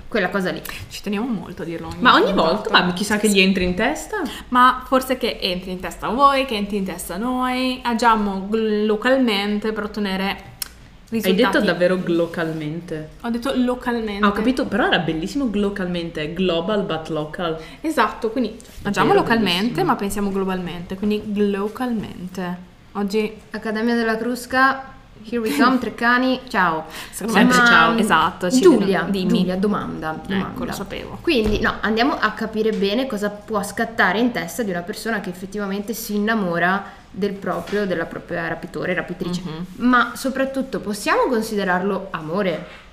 Quella 0.09 0.29
cosa 0.29 0.51
lì. 0.51 0.61
ci 0.89 1.03
teniamo 1.03 1.27
molto 1.27 1.63
a 1.63 1.65
dirlo. 1.65 1.87
Ogni 1.87 1.97
Ma 2.01 2.15
ogni 2.15 2.33
puntata. 2.33 2.53
volta, 2.53 2.83
ma 2.85 2.93
chissà 2.93 3.17
che 3.17 3.29
gli 3.29 3.39
entri 3.41 3.63
in 3.65 3.75
testa. 3.75 4.17
Ma 4.49 4.83
forse 4.87 5.17
che 5.17 5.39
entri 5.41 5.71
in 5.71 5.79
testa 5.81 6.09
a 6.09 6.11
voi, 6.11 6.45
che 6.47 6.57
entri 6.57 6.77
in 6.79 6.85
testa 6.85 7.15
a 7.15 7.19
noi, 7.19 7.81
agiamo 7.83 8.47
gl- 8.49 8.87
localmente 8.87 9.73
per 9.73 9.85
ottenere 9.85 10.25
Hai 10.25 11.21
risultati. 11.21 11.35
detto 11.37 11.61
davvero 11.65 12.01
localmente. 12.07 13.11
Ho 13.21 13.31
detto 13.31 13.53
localmente. 13.55 14.25
Ah, 14.25 14.29
ho 14.29 14.33
capito, 14.33 14.67
però 14.67 14.87
era 14.87 14.99
bellissimo 14.99 15.49
localmente, 15.53 16.33
global 16.33 16.83
but 16.83 17.09
local. 17.09 17.57
Esatto, 17.81 18.31
quindi 18.31 18.57
agiamo 18.83 19.07
davvero 19.13 19.21
localmente, 19.21 19.61
bellissimo. 19.61 19.85
ma 19.87 19.95
pensiamo 19.97 20.31
globalmente, 20.31 20.97
quindi 20.97 21.23
localmente. 21.51 22.69
Oggi 22.93 23.33
Accademia 23.51 23.95
della 23.95 24.17
Crusca, 24.17 24.99
here 25.25 25.39
we 25.39 25.57
come, 25.57 25.79
Treccani, 25.79 26.41
ciao. 26.49 26.87
Secondo 27.11 27.39
Sempre 27.39 27.59
me- 27.59 27.67
ciao. 27.67 27.97
Esatto, 27.97 28.51
ci 28.51 28.61
Giulia, 28.61 29.03
dimmi. 29.03 29.39
Giulia, 29.39 29.57
domanda, 29.57 30.19
domanda. 30.27 30.49
Ecco, 30.51 30.65
lo 30.65 30.73
sapevo. 30.73 31.19
Quindi, 31.21 31.61
no, 31.61 31.75
andiamo 31.81 32.17
a 32.19 32.31
capire 32.33 32.71
bene 32.73 33.07
cosa 33.07 33.31
può 33.31 33.63
scattare 33.63 34.19
in 34.19 34.33
testa 34.33 34.63
di 34.63 34.71
una 34.71 34.83
persona 34.83 35.21
che 35.21 35.31
effettivamente 35.31 35.95
si 35.95 36.15
innamora 36.17 36.85
del 37.11 37.33
proprio, 37.33 37.87
della 37.87 38.05
propria 38.07 38.47
rapitore, 38.49 38.95
rapitrice. 38.95 39.43
Mhm. 39.45 39.67
Ma 39.87 40.13
soprattutto 40.15 40.81
possiamo 40.81 41.23
considerarlo 41.29 42.09
amore? 42.11 42.89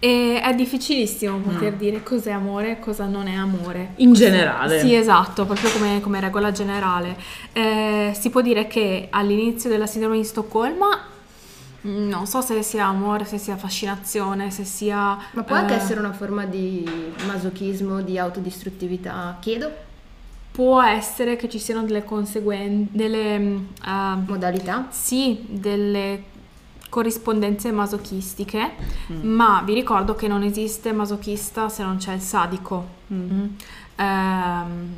E 0.00 0.38
è 0.42 0.52
difficilissimo 0.54 1.38
poter 1.38 1.74
dire 1.74 2.02
cos'è 2.02 2.30
amore 2.30 2.72
e 2.72 2.78
cosa 2.78 3.06
non 3.06 3.26
è 3.26 3.34
amore. 3.34 3.92
In 3.96 4.12
generale. 4.12 4.78
Sì, 4.80 4.94
esatto, 4.94 5.46
proprio 5.46 5.70
come, 5.70 6.00
come 6.02 6.20
regola 6.20 6.52
generale. 6.52 7.16
Eh, 7.52 8.12
si 8.18 8.28
può 8.28 8.42
dire 8.42 8.66
che 8.66 9.06
all'inizio 9.08 9.70
della 9.70 9.86
sindrome 9.86 10.18
di 10.18 10.24
Stoccolma 10.24 10.88
mm, 10.88 11.13
non 11.84 12.26
so 12.26 12.40
se 12.40 12.62
sia 12.62 12.86
amore, 12.86 13.24
se 13.24 13.38
sia 13.38 13.56
fascinazione, 13.56 14.50
se 14.50 14.64
sia... 14.64 15.18
Ma 15.32 15.42
può 15.42 15.56
anche 15.56 15.74
eh, 15.74 15.76
essere 15.76 16.00
una 16.00 16.12
forma 16.12 16.44
di 16.44 17.12
masochismo, 17.26 18.00
di 18.00 18.18
autodistruttività? 18.18 19.36
Chiedo, 19.40 19.92
Può 20.54 20.80
essere 20.80 21.34
che 21.34 21.48
ci 21.48 21.58
siano 21.58 21.82
delle 21.82 22.04
conseguenze, 22.04 22.88
delle... 22.92 23.38
mm, 23.40 23.56
eh, 23.84 24.16
modalità? 24.24 24.86
Sì, 24.88 25.44
delle 25.48 26.22
corrispondenze 26.88 27.72
masochistiche, 27.72 28.70
ma 29.22 29.62
vi 29.64 29.74
ricordo 29.74 30.14
che 30.14 30.28
non 30.28 30.44
esiste 30.44 30.92
masochista 30.92 31.68
se 31.68 31.82
non 31.82 31.96
c'è 31.96 32.12
il 32.12 32.20
sadico. 32.20 32.86
Mm. 33.12 33.46
Ehm, 33.96 34.94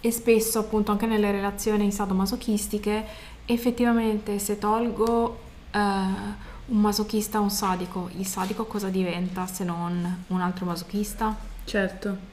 e 0.00 0.10
spesso, 0.10 0.60
appunto, 0.60 0.92
anche 0.92 1.04
nelle 1.04 1.30
relazioni 1.30 1.92
sadomasochistiche, 1.92 3.04
effettivamente 3.44 4.38
se 4.38 4.58
tolgo 4.58 5.43
eh, 5.74 5.78
un 6.66 6.80
masochista 6.80 7.40
un 7.40 7.50
sadico, 7.50 8.10
il 8.16 8.26
sadico 8.26 8.64
cosa 8.66 8.88
diventa 8.88 9.46
se 9.46 9.64
non 9.64 10.24
un 10.28 10.40
altro 10.40 10.66
masochista? 10.66 11.36
Certo. 11.64 12.32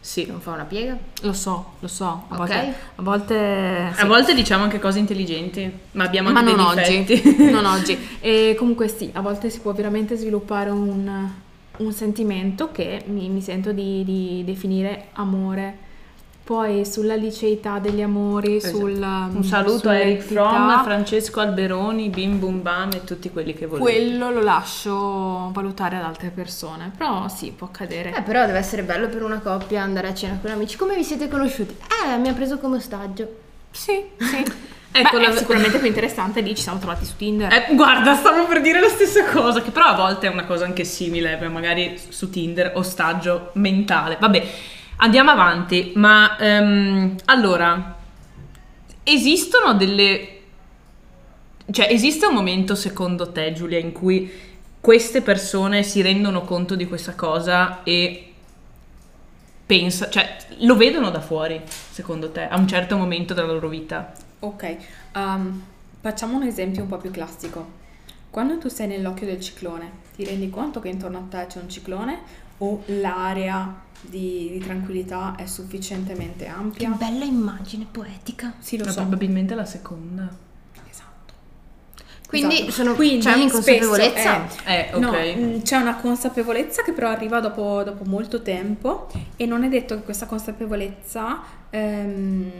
Sì. 0.00 0.26
Non 0.26 0.40
fa 0.40 0.50
una 0.52 0.64
piega? 0.64 0.98
Lo 1.22 1.32
so, 1.32 1.74
lo 1.78 1.86
so, 1.88 2.24
a 2.28 2.36
Ok. 2.36 2.36
volte... 2.36 2.74
A 2.96 3.02
volte, 3.02 3.92
sì. 3.94 4.00
A 4.00 4.06
volte 4.06 4.34
diciamo 4.34 4.64
anche 4.64 4.80
cose 4.80 4.98
intelligenti, 4.98 5.72
ma 5.92 6.04
abbiamo 6.04 6.30
Ma 6.30 6.40
anche 6.40 6.54
non 6.54 6.74
dei 6.74 6.82
oggi, 6.84 7.04
difetti. 7.04 7.46
non 7.50 7.64
oggi. 7.66 7.96
E 8.20 8.56
comunque 8.58 8.88
sì, 8.88 9.10
a 9.14 9.20
volte 9.20 9.48
si 9.48 9.60
può 9.60 9.72
veramente 9.72 10.16
sviluppare 10.16 10.70
un, 10.70 11.30
un 11.76 11.92
sentimento 11.92 12.72
che 12.72 13.04
mi, 13.06 13.28
mi 13.28 13.40
sento 13.40 13.72
di, 13.72 14.02
di 14.04 14.42
definire 14.44 15.08
amore. 15.12 15.81
Poi 16.52 16.84
sulla 16.84 17.14
liceità 17.14 17.78
degli 17.78 18.02
amori, 18.02 18.56
Esatto. 18.56 18.76
sul... 18.76 18.98
Un 19.00 19.42
saluto 19.42 19.88
a 19.88 19.94
Eric 19.94 20.20
Fromm, 20.20 20.82
Francesco 20.82 21.40
Alberoni, 21.40 22.10
Bim 22.10 22.38
Bum 22.38 22.60
Bam 22.60 22.90
e 22.92 23.04
tutti 23.04 23.30
quelli 23.30 23.54
che 23.54 23.64
volete. 23.64 23.82
Quello 23.90 24.30
lo 24.30 24.42
lascio 24.42 25.48
valutare 25.50 25.96
ad 25.96 26.02
altre 26.02 26.28
persone, 26.28 26.92
però 26.94 27.26
sì, 27.28 27.52
può 27.52 27.68
accadere. 27.68 28.14
Eh, 28.14 28.20
però 28.20 28.44
deve 28.44 28.58
essere 28.58 28.82
bello 28.82 29.08
per 29.08 29.22
una 29.22 29.38
coppia 29.38 29.80
andare 29.80 30.08
a 30.08 30.14
cena 30.14 30.38
con 30.42 30.50
amici. 30.50 30.76
Come 30.76 30.94
vi 30.94 31.04
siete 31.04 31.26
conosciuti? 31.26 31.74
Eh, 32.04 32.18
mi 32.18 32.28
ha 32.28 32.34
preso 32.34 32.58
come 32.58 32.76
ostaggio. 32.76 33.26
Sì, 33.70 34.04
sì. 34.18 34.44
Ecco, 34.94 35.16
Beh, 35.16 35.22
la- 35.22 35.32
è 35.32 35.36
sicuramente 35.38 35.78
più 35.78 35.86
interessante 35.86 36.42
lì, 36.42 36.54
ci 36.54 36.60
siamo 36.64 36.78
trovati 36.78 37.06
su 37.06 37.16
Tinder. 37.16 37.50
Eh, 37.50 37.74
guarda, 37.74 38.14
stavo 38.14 38.44
per 38.44 38.60
dire 38.60 38.78
la 38.78 38.90
stessa 38.90 39.24
cosa, 39.24 39.62
che 39.62 39.70
però 39.70 39.86
a 39.86 39.94
volte 39.94 40.26
è 40.26 40.30
una 40.30 40.44
cosa 40.44 40.66
anche 40.66 40.84
simile, 40.84 41.38
beh, 41.38 41.48
magari 41.48 41.98
su 42.10 42.28
Tinder, 42.28 42.72
ostaggio 42.74 43.52
mentale. 43.54 44.18
Vabbè, 44.20 44.46
andiamo 45.02 45.30
avanti, 45.30 45.92
ma 45.96 46.36
ehm, 46.38 47.16
allora, 47.26 47.96
esistono 49.02 49.74
delle... 49.74 50.28
Cioè, 51.70 51.86
esiste 51.90 52.26
un 52.26 52.34
momento 52.34 52.74
secondo 52.74 53.30
te, 53.30 53.52
Giulia, 53.52 53.78
in 53.78 53.92
cui 53.92 54.30
queste 54.80 55.22
persone 55.22 55.82
si 55.82 56.02
rendono 56.02 56.42
conto 56.42 56.74
di 56.74 56.86
questa 56.86 57.14
cosa 57.14 57.82
e 57.82 58.32
pensa, 59.64 60.08
cioè, 60.08 60.36
lo 60.58 60.76
vedono 60.76 61.10
da 61.10 61.20
fuori, 61.20 61.60
secondo 61.66 62.30
te, 62.30 62.48
a 62.48 62.58
un 62.58 62.66
certo 62.66 62.96
momento 62.96 63.32
della 63.32 63.52
loro 63.52 63.68
vita? 63.68 64.12
Ok, 64.40 64.76
um, 65.14 65.62
facciamo 66.00 66.36
un 66.36 66.42
esempio 66.42 66.82
un 66.82 66.88
po' 66.88 66.98
più 66.98 67.10
classico. 67.10 67.80
Quando 68.32 68.56
tu 68.56 68.68
sei 68.68 68.86
nell'occhio 68.86 69.26
del 69.26 69.40
ciclone, 69.40 69.90
ti 70.16 70.24
rendi 70.24 70.48
conto 70.48 70.80
che 70.80 70.88
intorno 70.88 71.18
a 71.18 71.22
te 71.28 71.44
c'è 71.48 71.60
un 71.60 71.68
ciclone 71.68 72.18
o 72.58 72.82
l'area 72.86 73.82
di, 74.00 74.48
di 74.52 74.58
tranquillità 74.58 75.34
è 75.36 75.44
sufficientemente 75.44 76.44
Che 76.46 76.50
ampia? 76.50 76.88
bella 76.92 77.24
immagine 77.26 77.86
poetica. 77.90 78.54
Sì, 78.58 78.78
lo 78.78 78.86
Ma 78.86 78.90
so. 78.90 79.00
probabilmente 79.00 79.54
la 79.54 79.66
seconda. 79.66 80.34
Esatto. 80.90 81.34
Quindi 82.26 82.54
Esatto. 82.54 82.70
sono- 82.70 82.94
Quindi 82.94 83.18
c'è 83.22 83.34
un'inconsapevolezza? 83.34 84.48
spesso 84.48 84.66
Eh, 84.66 84.98
no, 84.98 85.08
ok. 85.10 85.36
mh, 85.36 85.62
c'è 85.62 85.76
una 85.76 85.96
consapevolezza 85.96 86.82
che 86.84 86.92
però 86.92 87.08
arriva 87.10 87.38
dopo, 87.40 87.82
dopo 87.82 88.04
molto 88.04 88.40
tempo 88.40 89.08
e 89.36 89.44
non 89.44 89.62
è 89.62 89.68
detto 89.68 89.94
che 89.96 90.04
questa 90.04 90.24
consapevolezza 90.24 91.42
ehm, 91.68 92.50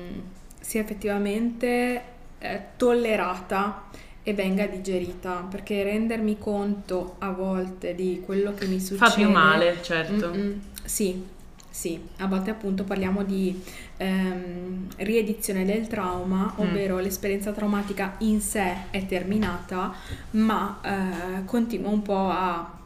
sia 0.60 0.82
effettivamente 0.82 2.02
eh, 2.40 2.62
tollerata 2.76 3.84
e 4.22 4.34
venga 4.34 4.66
digerita, 4.66 5.46
perché 5.50 5.82
rendermi 5.82 6.38
conto 6.38 7.16
a 7.18 7.30
volte 7.30 7.94
di 7.94 8.22
quello 8.24 8.54
che 8.54 8.66
mi 8.66 8.78
succede 8.80 9.10
Fa 9.10 9.14
più 9.14 9.28
male, 9.28 9.78
certo. 9.82 10.30
Mm-mm, 10.30 10.60
sì, 10.84 11.24
sì, 11.68 11.98
a 12.18 12.26
volte 12.26 12.50
appunto 12.50 12.84
parliamo 12.84 13.24
di 13.24 13.60
ehm, 13.96 14.88
riedizione 14.98 15.64
del 15.64 15.88
trauma, 15.88 16.54
ovvero 16.56 16.98
l'esperienza 16.98 17.50
traumatica 17.52 18.16
in 18.18 18.40
sé 18.40 18.90
è 18.90 19.06
terminata, 19.06 19.92
ma 20.32 20.80
eh, 20.84 21.44
continua 21.46 21.90
un 21.90 22.02
po' 22.02 22.28
a 22.28 22.60
mm, 22.60 22.81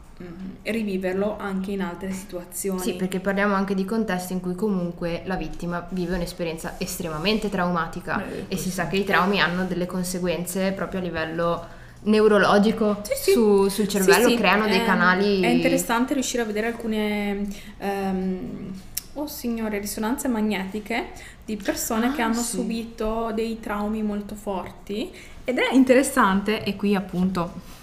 riviverlo 0.63 1.37
anche 1.37 1.71
in 1.71 1.81
altre 1.81 2.11
situazioni. 2.11 2.79
Sì, 2.79 2.93
perché 2.95 3.19
parliamo 3.19 3.53
anche 3.53 3.75
di 3.75 3.85
contesti 3.85 4.33
in 4.33 4.39
cui 4.41 4.55
comunque 4.55 5.21
la 5.25 5.35
vittima 5.35 5.85
vive 5.91 6.15
un'esperienza 6.15 6.75
estremamente 6.79 7.49
traumatica 7.49 8.23
Eh, 8.25 8.45
e 8.47 8.57
si 8.57 8.69
sa 8.71 8.87
che 8.87 8.97
i 8.97 9.03
traumi 9.03 9.39
hanno 9.39 9.65
delle 9.65 9.85
conseguenze 9.85 10.71
proprio 10.71 10.99
a 10.99 11.03
livello 11.03 11.65
neurologico 12.03 13.01
Sì, 13.03 13.13
sì. 13.21 13.31
su- 13.31 13.67
sul 13.69 13.87
cervello, 13.87 14.29
Sì, 14.29 14.35
creano 14.35 14.67
dei 14.67 14.79
è- 14.79 14.85
canali... 14.85 15.41
È 15.41 15.47
interessante 15.47 16.13
riuscire 16.13 16.41
a 16.41 16.45
vedere 16.45 16.67
alcune, 16.67 17.47
ehm, 17.77 18.71
oh 19.13 19.27
signore, 19.27 19.79
risonanze 19.79 20.27
magnetiche 20.27 21.07
di 21.45 21.57
persone 21.57 22.07
Ah, 22.07 22.11
che 22.11 22.21
hanno 22.21 22.41
subito 22.41 23.31
dei 23.33 23.59
traumi 23.59 24.03
molto 24.03 24.35
forti 24.35 25.11
ed 25.43 25.57
è 25.59 25.73
interessante, 25.73 26.63
e 26.63 26.75
qui 26.75 26.93
appunto 26.95 27.75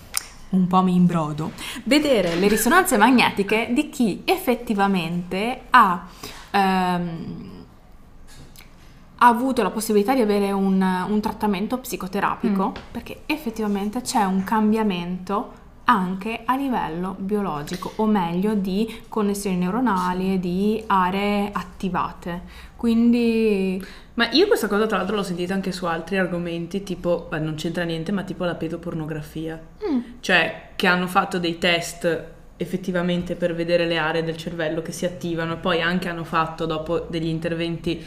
un 0.54 0.66
po' 0.66 0.82
mi 0.82 0.94
imbrodo, 0.94 1.52
vedere 1.84 2.37
le 2.37 2.49
risonanze 2.49 2.96
magnetiche 2.96 3.68
di 3.70 3.90
chi 3.90 4.23
effettivamente 4.25 5.62
ha... 5.70 6.06
ehm, 6.50 7.52
ha 9.18 9.28
avuto 9.28 9.62
la 9.62 9.70
possibilità 9.70 10.12
di 10.12 10.20
avere 10.20 10.52
un, 10.52 10.82
un 11.08 11.20
trattamento 11.20 11.78
psicoterapico 11.78 12.75
perché 12.90 13.23
effettivamente 13.25 14.02
c'è 14.02 14.25
un 14.25 14.44
cambiamento 14.44 15.62
anche 15.84 16.42
a 16.44 16.56
livello 16.56 17.14
biologico, 17.18 17.92
o 17.96 18.06
meglio 18.06 18.54
di 18.54 19.02
connessioni 19.08 19.56
neuronali 19.56 20.34
e 20.34 20.40
di 20.40 20.82
aree 20.86 21.50
attivate. 21.52 22.42
Quindi 22.76 23.82
Ma 24.14 24.30
io 24.30 24.46
questa 24.46 24.68
cosa 24.68 24.86
tra 24.86 24.98
l'altro 24.98 25.16
l'ho 25.16 25.22
sentita 25.22 25.54
anche 25.54 25.72
su 25.72 25.86
altri 25.86 26.18
argomenti, 26.18 26.82
tipo, 26.82 27.26
beh, 27.28 27.38
non 27.38 27.54
c'entra 27.54 27.82
niente, 27.84 28.12
ma 28.12 28.22
tipo 28.22 28.44
la 28.44 28.54
pedopornografia. 28.54 29.60
Cioè, 30.20 30.68
che 30.76 30.86
hanno 30.86 31.06
fatto 31.06 31.38
dei 31.38 31.58
test 31.58 32.24
effettivamente 32.56 33.34
per 33.34 33.54
vedere 33.54 33.86
le 33.86 33.96
aree 33.96 34.22
del 34.22 34.36
cervello 34.36 34.80
che 34.82 34.92
si 34.92 35.04
attivano 35.04 35.54
e 35.54 35.56
poi 35.56 35.82
anche 35.82 36.08
hanno 36.08 36.24
fatto 36.24 36.66
dopo 36.66 37.00
degli 37.00 37.26
interventi, 37.26 38.02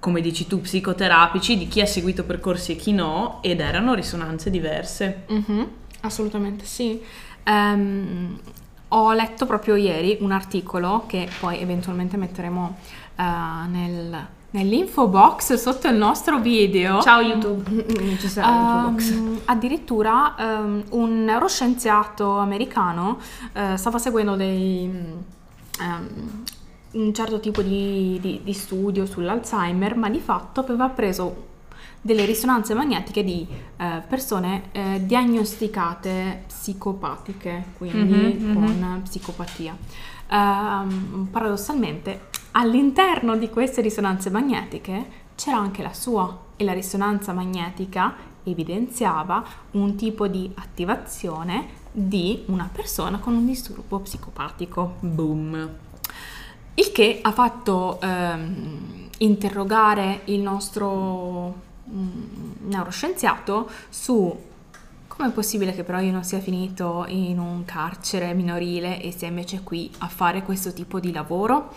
come 0.00 0.20
dici 0.20 0.46
tu, 0.46 0.60
psicoterapici 0.60 1.56
di 1.56 1.68
chi 1.68 1.80
ha 1.80 1.86
seguito 1.86 2.24
percorsi 2.24 2.72
e 2.72 2.76
chi 2.76 2.92
no, 2.92 3.38
ed 3.42 3.60
erano 3.60 3.94
risonanze 3.94 4.50
diverse. 4.50 5.24
Mhm, 5.28 5.68
assolutamente 6.02 6.64
sì. 6.64 7.00
Ehm, 7.44 8.38
ho 8.88 9.12
letto 9.12 9.46
proprio 9.46 9.76
ieri 9.76 10.18
un 10.20 10.32
articolo 10.32 11.04
che 11.06 11.28
poi 11.38 11.60
eventualmente 11.60 12.16
metteremo 12.16 12.76
eh, 13.16 13.22
nel- 13.68 14.26
nell'info 14.50 15.06
box 15.06 15.54
sotto 15.54 15.86
il 15.86 15.94
nostro 15.96 16.40
video. 16.40 17.00
Ciao 17.00 17.20
YouTube! 17.20 17.70
Non 18.00 18.16
ci 18.18 18.26
sarà. 18.28 18.48
Ehm, 19.12 19.40
addirittura 19.44 20.34
ehm, 20.36 20.84
un 20.90 21.24
neuroscienziato 21.24 22.36
americano 22.38 23.18
eh, 23.52 23.76
stava 23.76 23.98
seguendo 23.98 24.34
dei, 24.34 24.90
ehm, 25.80 26.42
un 26.92 27.14
certo 27.14 27.38
tipo 27.38 27.62
di, 27.62 28.18
di- 28.20 28.40
di 28.42 28.52
studio 28.52 29.06
sull'Alzheimer, 29.06 29.94
ma 29.96 30.08
di 30.10 30.18
fatto 30.18 30.58
aveva 30.60 30.88
preso 30.88 31.46
delle 32.00 32.24
risonanze 32.24 32.74
magnetiche 32.74 33.22
di 33.22 33.46
eh, 33.76 34.02
persone 34.08 34.62
eh, 34.72 35.04
diagnosticate 35.04 36.44
psicopatiche, 36.46 37.64
quindi 37.76 38.36
Mhm, 38.38 38.46
mhm. 38.48 38.54
con 38.54 39.00
psicopatia. 39.02 39.76
Ehm, 40.30 41.28
paradossalmente, 41.30 42.28
all'interno 42.52 43.36
di 43.36 43.48
queste 43.50 43.80
risonanze 43.80 44.30
magnetiche 44.30 45.18
c'era 45.34 45.58
anche 45.58 45.82
la 45.82 45.92
sua 45.92 46.38
e 46.56 46.64
la 46.64 46.72
risonanza 46.72 47.32
magnetica 47.32 48.14
evidenziava 48.44 49.44
un 49.72 49.94
tipo 49.96 50.26
di 50.26 50.50
attivazione 50.54 51.78
di 51.92 52.44
una 52.46 52.68
persona 52.72 53.18
con 53.18 53.34
un 53.34 53.44
disturbo 53.44 53.98
psicopatico. 53.98 54.94
Boom! 55.00 55.68
Il 56.74 56.92
che 56.92 57.18
ha 57.20 57.32
fatto 57.32 58.00
ehm, 58.00 59.08
interrogare 59.18 60.22
il 60.26 60.40
nostro 60.40 61.68
neuroscienziato 61.90 63.68
su 63.88 64.48
come 65.20 65.28
è 65.28 65.34
possibile 65.34 65.74
che 65.74 65.84
però 65.84 66.00
io 66.00 66.12
non 66.12 66.24
sia 66.24 66.38
finito 66.38 67.04
in 67.08 67.38
un 67.38 67.66
carcere 67.66 68.32
minorile 68.32 69.02
e 69.02 69.12
sia 69.12 69.28
invece 69.28 69.60
qui 69.62 69.90
a 69.98 70.08
fare 70.08 70.42
questo 70.42 70.72
tipo 70.72 70.98
di 70.98 71.12
lavoro. 71.12 71.74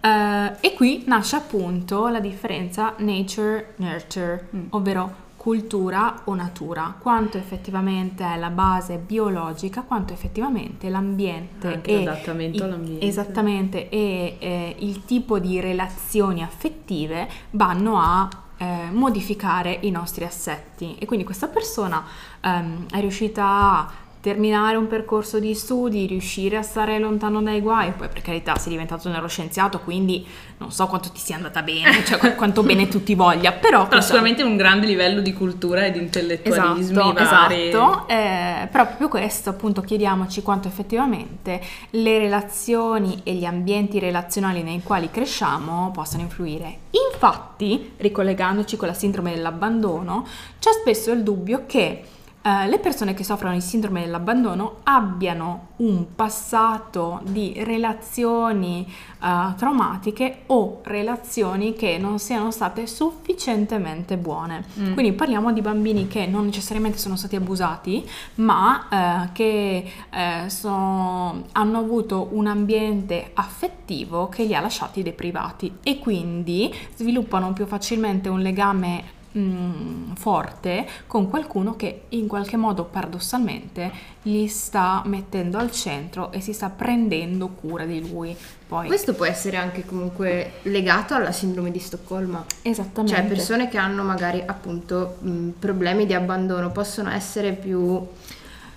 Eh, 0.00 0.52
e 0.60 0.74
qui 0.74 1.02
nasce 1.06 1.36
appunto 1.36 2.08
la 2.08 2.20
differenza 2.20 2.94
nature-nurture, 2.96 4.48
ovvero 4.70 5.28
cultura 5.36 6.22
o 6.24 6.34
natura, 6.34 6.94
quanto 6.98 7.36
effettivamente 7.36 8.24
è 8.24 8.38
la 8.38 8.50
base 8.50 8.96
biologica, 8.96 9.82
quanto 9.82 10.12
effettivamente 10.12 10.88
l'ambiente 10.88 11.66
Anche 11.66 11.90
e 11.90 12.04
l'adattamento 12.04 12.64
all'ambiente. 12.64 13.06
Esattamente, 13.06 13.88
e 13.90 14.36
eh, 14.38 14.76
il 14.78 15.04
tipo 15.04 15.38
di 15.38 15.60
relazioni 15.60 16.42
affettive 16.42 17.28
vanno 17.50 17.98
a 17.98 18.28
eh, 18.60 18.90
modificare 18.90 19.78
i 19.82 19.90
nostri 19.90 20.24
assetti. 20.24 20.96
E 20.98 21.06
quindi 21.06 21.24
questa 21.24 21.46
persona 21.46 22.04
ehm, 22.42 22.90
è 22.90 23.00
riuscita 23.00 23.44
a 23.44 23.90
terminare 24.20 24.76
un 24.76 24.86
percorso 24.86 25.38
di 25.38 25.54
studi, 25.54 26.06
riuscire 26.06 26.56
a 26.58 26.62
stare 26.62 26.98
lontano 26.98 27.40
dai 27.40 27.60
guai, 27.60 27.92
poi 27.92 28.08
per 28.08 28.20
carità 28.20 28.56
sei 28.56 28.72
diventato 28.72 29.08
neuroscienziato, 29.08 29.80
quindi 29.80 30.26
non 30.58 30.70
so 30.70 30.86
quanto 30.88 31.10
ti 31.10 31.18
sia 31.18 31.36
andata 31.36 31.62
bene, 31.62 32.04
cioè 32.04 32.18
qu- 32.18 32.34
quanto 32.34 32.62
bene 32.62 32.86
tu 32.86 33.02
ti 33.02 33.14
voglia, 33.14 33.52
però... 33.52 33.88
Però 33.88 34.00
sicuramente 34.02 34.42
un 34.42 34.56
grande 34.58 34.86
livello 34.86 35.22
di 35.22 35.32
cultura 35.32 35.84
e 35.86 35.90
di 35.90 35.98
intellettualismi 36.00 36.92
Esatto, 36.92 37.24
vari. 37.24 37.68
esatto. 37.68 38.08
Eh, 38.08 38.68
però 38.70 38.84
proprio 38.86 39.08
questo, 39.08 39.48
appunto, 39.50 39.80
chiediamoci 39.80 40.42
quanto 40.42 40.68
effettivamente 40.68 41.60
le 41.90 42.18
relazioni 42.18 43.20
e 43.24 43.32
gli 43.32 43.46
ambienti 43.46 43.98
relazionali 43.98 44.62
nei 44.62 44.82
quali 44.82 45.10
cresciamo 45.10 45.90
possano 45.92 46.22
influire. 46.22 46.80
Infatti, 47.12 47.92
ricollegandoci 47.96 48.76
con 48.76 48.88
la 48.88 48.94
sindrome 48.94 49.34
dell'abbandono, 49.34 50.26
c'è 50.58 50.72
spesso 50.72 51.10
il 51.10 51.22
dubbio 51.22 51.64
che 51.66 52.02
eh, 52.42 52.68
le 52.68 52.78
persone 52.78 53.12
che 53.12 53.22
soffrono 53.22 53.52
di 53.52 53.60
sindrome 53.60 54.00
dell'abbandono 54.00 54.76
abbiano 54.84 55.68
un 55.76 56.14
passato 56.14 57.20
di 57.24 57.52
relazioni 57.64 58.86
eh, 59.22 59.54
traumatiche 59.56 60.42
o 60.46 60.80
relazioni 60.84 61.74
che 61.74 61.98
non 61.98 62.18
siano 62.18 62.50
state 62.50 62.86
sufficientemente 62.86 64.16
buone. 64.16 64.64
Mm. 64.78 64.94
Quindi 64.94 65.12
parliamo 65.12 65.52
di 65.52 65.60
bambini 65.60 66.08
che 66.08 66.26
non 66.26 66.46
necessariamente 66.46 66.96
sono 66.96 67.16
stati 67.16 67.36
abusati, 67.36 68.08
ma 68.36 68.88
eh, 68.88 69.32
che 69.32 69.92
eh, 70.10 70.48
sono- 70.48 71.44
hanno 71.52 71.78
avuto 71.78 72.28
un 72.32 72.46
ambiente 72.46 73.32
affettivo 73.34 74.30
che 74.30 74.44
li 74.44 74.54
ha 74.54 74.60
lasciati 74.60 75.02
deprivati 75.02 75.76
e 75.82 75.98
quindi 75.98 76.74
sviluppano 76.94 77.52
più 77.52 77.66
facilmente 77.66 78.30
un 78.30 78.40
legame 78.40 79.18
mm, 79.36 80.12
forte 80.12 80.86
con 81.06 81.28
qualcuno 81.28 81.76
che 81.76 82.02
in 82.10 82.26
qualche 82.26 82.56
modo 82.56 82.84
paradossalmente 82.84 83.90
gli 84.22 84.46
sta 84.46 85.02
mettendo 85.06 85.58
al 85.58 85.70
centro 85.70 86.30
e 86.32 86.40
si 86.40 86.52
sta 86.52 86.68
prendendo 86.68 87.48
cura 87.48 87.84
di 87.84 88.06
lui. 88.08 88.36
Poi 88.68 88.86
Questo 88.86 89.14
può 89.14 89.24
essere 89.24 89.56
anche 89.56 89.84
comunque 89.84 90.52
legato 90.62 91.14
alla 91.14 91.32
sindrome 91.32 91.70
di 91.70 91.80
Stoccolma. 91.80 92.44
esattamente. 92.62 93.16
Cioè 93.16 93.26
persone 93.26 93.68
che 93.68 93.78
hanno 93.78 94.02
magari 94.02 94.42
appunto 94.44 95.16
mh, 95.20 95.48
problemi 95.58 96.06
di 96.06 96.14
abbandono 96.14 96.70
possono 96.70 97.10
essere 97.10 97.52
più 97.52 98.06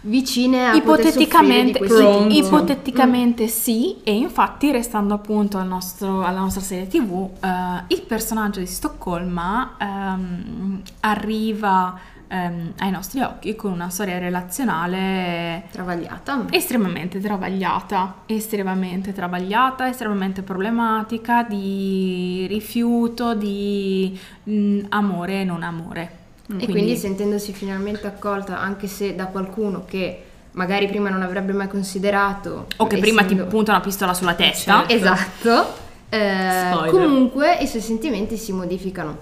vicine 0.05 0.69
a 0.69 0.73
Ipoteticamente, 0.75 1.87
sì, 1.87 2.37
ipoteticamente 2.37 3.47
sì, 3.47 4.01
e 4.03 4.13
infatti 4.13 4.71
restando 4.71 5.13
appunto 5.13 5.57
al 5.57 5.67
nostro- 5.67 6.23
alla 6.23 6.39
nostra 6.39 6.61
serie 6.61 6.87
tv, 6.87 7.29
eh, 7.41 7.83
il 7.87 8.01
personaggio 8.01 8.59
di 8.59 8.65
Stoccolma 8.65 9.75
ehm, 9.79 10.81
arriva 11.01 11.97
ehm, 12.27 12.73
ai 12.79 12.91
nostri 12.91 13.21
occhi 13.21 13.55
con 13.55 13.71
una 13.71 13.89
storia 13.89 14.17
relazionale 14.17 15.67
Travagliata. 15.71 16.45
estremamente 16.49 17.19
travagliata, 17.21 18.15
estremamente 18.25 19.13
travagliata, 19.13 19.87
estremamente 19.87 20.41
problematica, 20.41 21.43
di 21.43 22.45
rifiuto, 22.49 23.35
di 23.35 24.19
mm, 24.49 24.85
amore 24.89 25.41
e 25.41 25.43
non 25.43 25.63
amore. 25.63 26.21
E 26.57 26.65
quindi 26.67 26.95
sentendosi 26.95 27.53
finalmente 27.53 28.05
accolta, 28.07 28.59
anche 28.59 28.87
se 28.87 29.15
da 29.15 29.25
qualcuno 29.27 29.85
che 29.85 30.23
magari 30.51 30.87
prima 30.87 31.09
non 31.09 31.21
avrebbe 31.21 31.51
mai 31.53 31.67
considerato... 31.67 32.67
O 32.77 32.87
che 32.87 32.97
prima 32.99 33.21
ti 33.23 33.33
essendo- 33.33 33.49
punta 33.49 33.71
una 33.71 33.81
pistola 33.81 34.13
sulla 34.13 34.33
testa. 34.35 34.85
Certo. 34.87 34.93
Esatto. 34.93 35.73
eh, 36.09 36.89
comunque 36.89 37.57
i 37.59 37.67
suoi 37.67 37.81
sentimenti 37.81 38.37
si 38.37 38.51
modificano. 38.51 39.17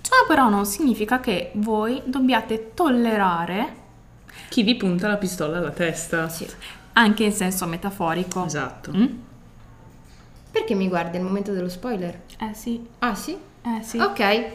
Ciò 0.00 0.14
però 0.26 0.48
non 0.48 0.64
significa 0.66 1.20
che 1.20 1.50
voi 1.54 2.00
dobbiate 2.04 2.72
tollerare, 2.74 3.74
Chi 4.48 4.62
vi 4.62 4.74
punta 4.76 5.06
la 5.08 5.16
pistola 5.16 5.58
alla 5.58 5.70
testa? 5.70 6.28
Sì. 6.28 6.46
anche 6.94 7.24
in 7.24 7.32
senso 7.32 7.66
metaforico. 7.66 8.44
Esatto. 8.44 8.90
Mm? 8.96 9.06
Perché 10.50 10.74
mi 10.74 10.88
guardi 10.88 11.16
al 11.18 11.22
momento 11.22 11.52
dello 11.52 11.68
spoiler? 11.68 12.22
Eh 12.40 12.54
sì, 12.54 12.84
Ah 13.00 13.14
sì? 13.14 13.36
eh 13.62 13.82
sì. 13.82 13.98
Ok. 13.98 14.46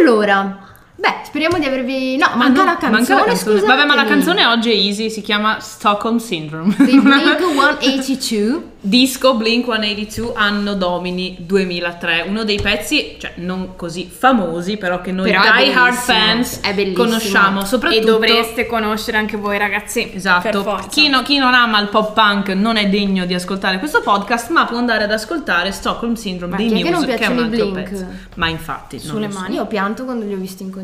Allora, 0.00 0.73
beh, 0.96 1.14
speriamo 1.24 1.58
di 1.58 1.64
avervi... 1.66 2.16
No, 2.16 2.26
Ah, 2.26 2.36
manca 2.36 2.60
no, 2.60 2.64
la 2.64 2.76
canzone, 2.76 2.90
manca 2.92 3.14
la 3.14 3.24
canzone. 3.24 3.60
Vabbè, 3.60 3.84
ma 3.84 3.94
la 3.94 4.04
canzone 4.04 4.44
oggi 4.46 4.70
è 4.70 4.74
easy, 4.74 5.10
si 5.10 5.20
chiama 5.22 5.58
Stockholm 5.60 6.16
Syndrome. 6.18 6.74
Di 6.78 6.98
Blink 7.00 7.38
182. 7.38 8.72
Disco 8.84 9.32
Blink 9.34 9.64
182 9.64 10.32
anno 10.36 10.74
domini 10.74 11.36
2003, 11.40 12.26
uno 12.28 12.44
dei 12.44 12.60
pezzi, 12.60 13.16
cioè 13.18 13.32
non 13.36 13.76
così 13.76 14.06
famosi, 14.14 14.76
però 14.76 15.00
che 15.00 15.10
noi 15.10 15.30
Però 15.30 15.40
die 15.56 15.72
hard 15.72 15.94
fans 15.94 16.60
conosciamo, 16.94 17.64
soprattutto 17.64 18.02
E 18.02 18.04
dovreste 18.04 18.66
conoscere 18.66 19.16
anche 19.16 19.38
voi 19.38 19.56
ragazzi. 19.56 20.04
Per 20.08 20.16
Esatto, 20.16 20.62
forza. 20.62 20.88
chi, 20.88 21.08
no- 21.08 21.22
chi 21.22 21.38
non 21.38 21.54
ama 21.54 21.80
il 21.80 21.88
pop 21.88 22.12
punk 22.12 22.48
non 22.50 22.76
è 22.76 22.86
degno 22.90 23.24
di 23.24 23.32
ascoltare 23.32 23.78
questo 23.78 24.02
podcast, 24.02 24.50
ma 24.50 24.66
può 24.66 24.76
andare 24.76 25.04
ad 25.04 25.12
ascoltare 25.12 25.72
Stockholm 25.72 26.12
Syndrome 26.12 26.50
Ma 26.52 26.56
dei 26.58 26.66
è 26.80 26.84
che 26.84 26.90
non 26.90 27.00
Muse, 27.00 27.14
che 27.14 27.24
è 27.24 27.26
un 27.28 27.38
altro 27.38 27.70
Blink? 27.70 27.88
pezzo. 27.88 28.06
Ma 28.34 28.48
infatti, 28.48 28.96
non 28.96 29.06
Sulle 29.06 29.26
lo 29.28 29.32
so. 29.32 29.38
mani. 29.38 29.54
Io 29.54 29.62
ho 29.62 29.66
pianto 29.66 30.04
quando 30.04 30.26
li 30.26 30.34
ho 30.34 30.36
visti 30.36 30.62
in 30.62 30.70
concerto. 30.70 30.83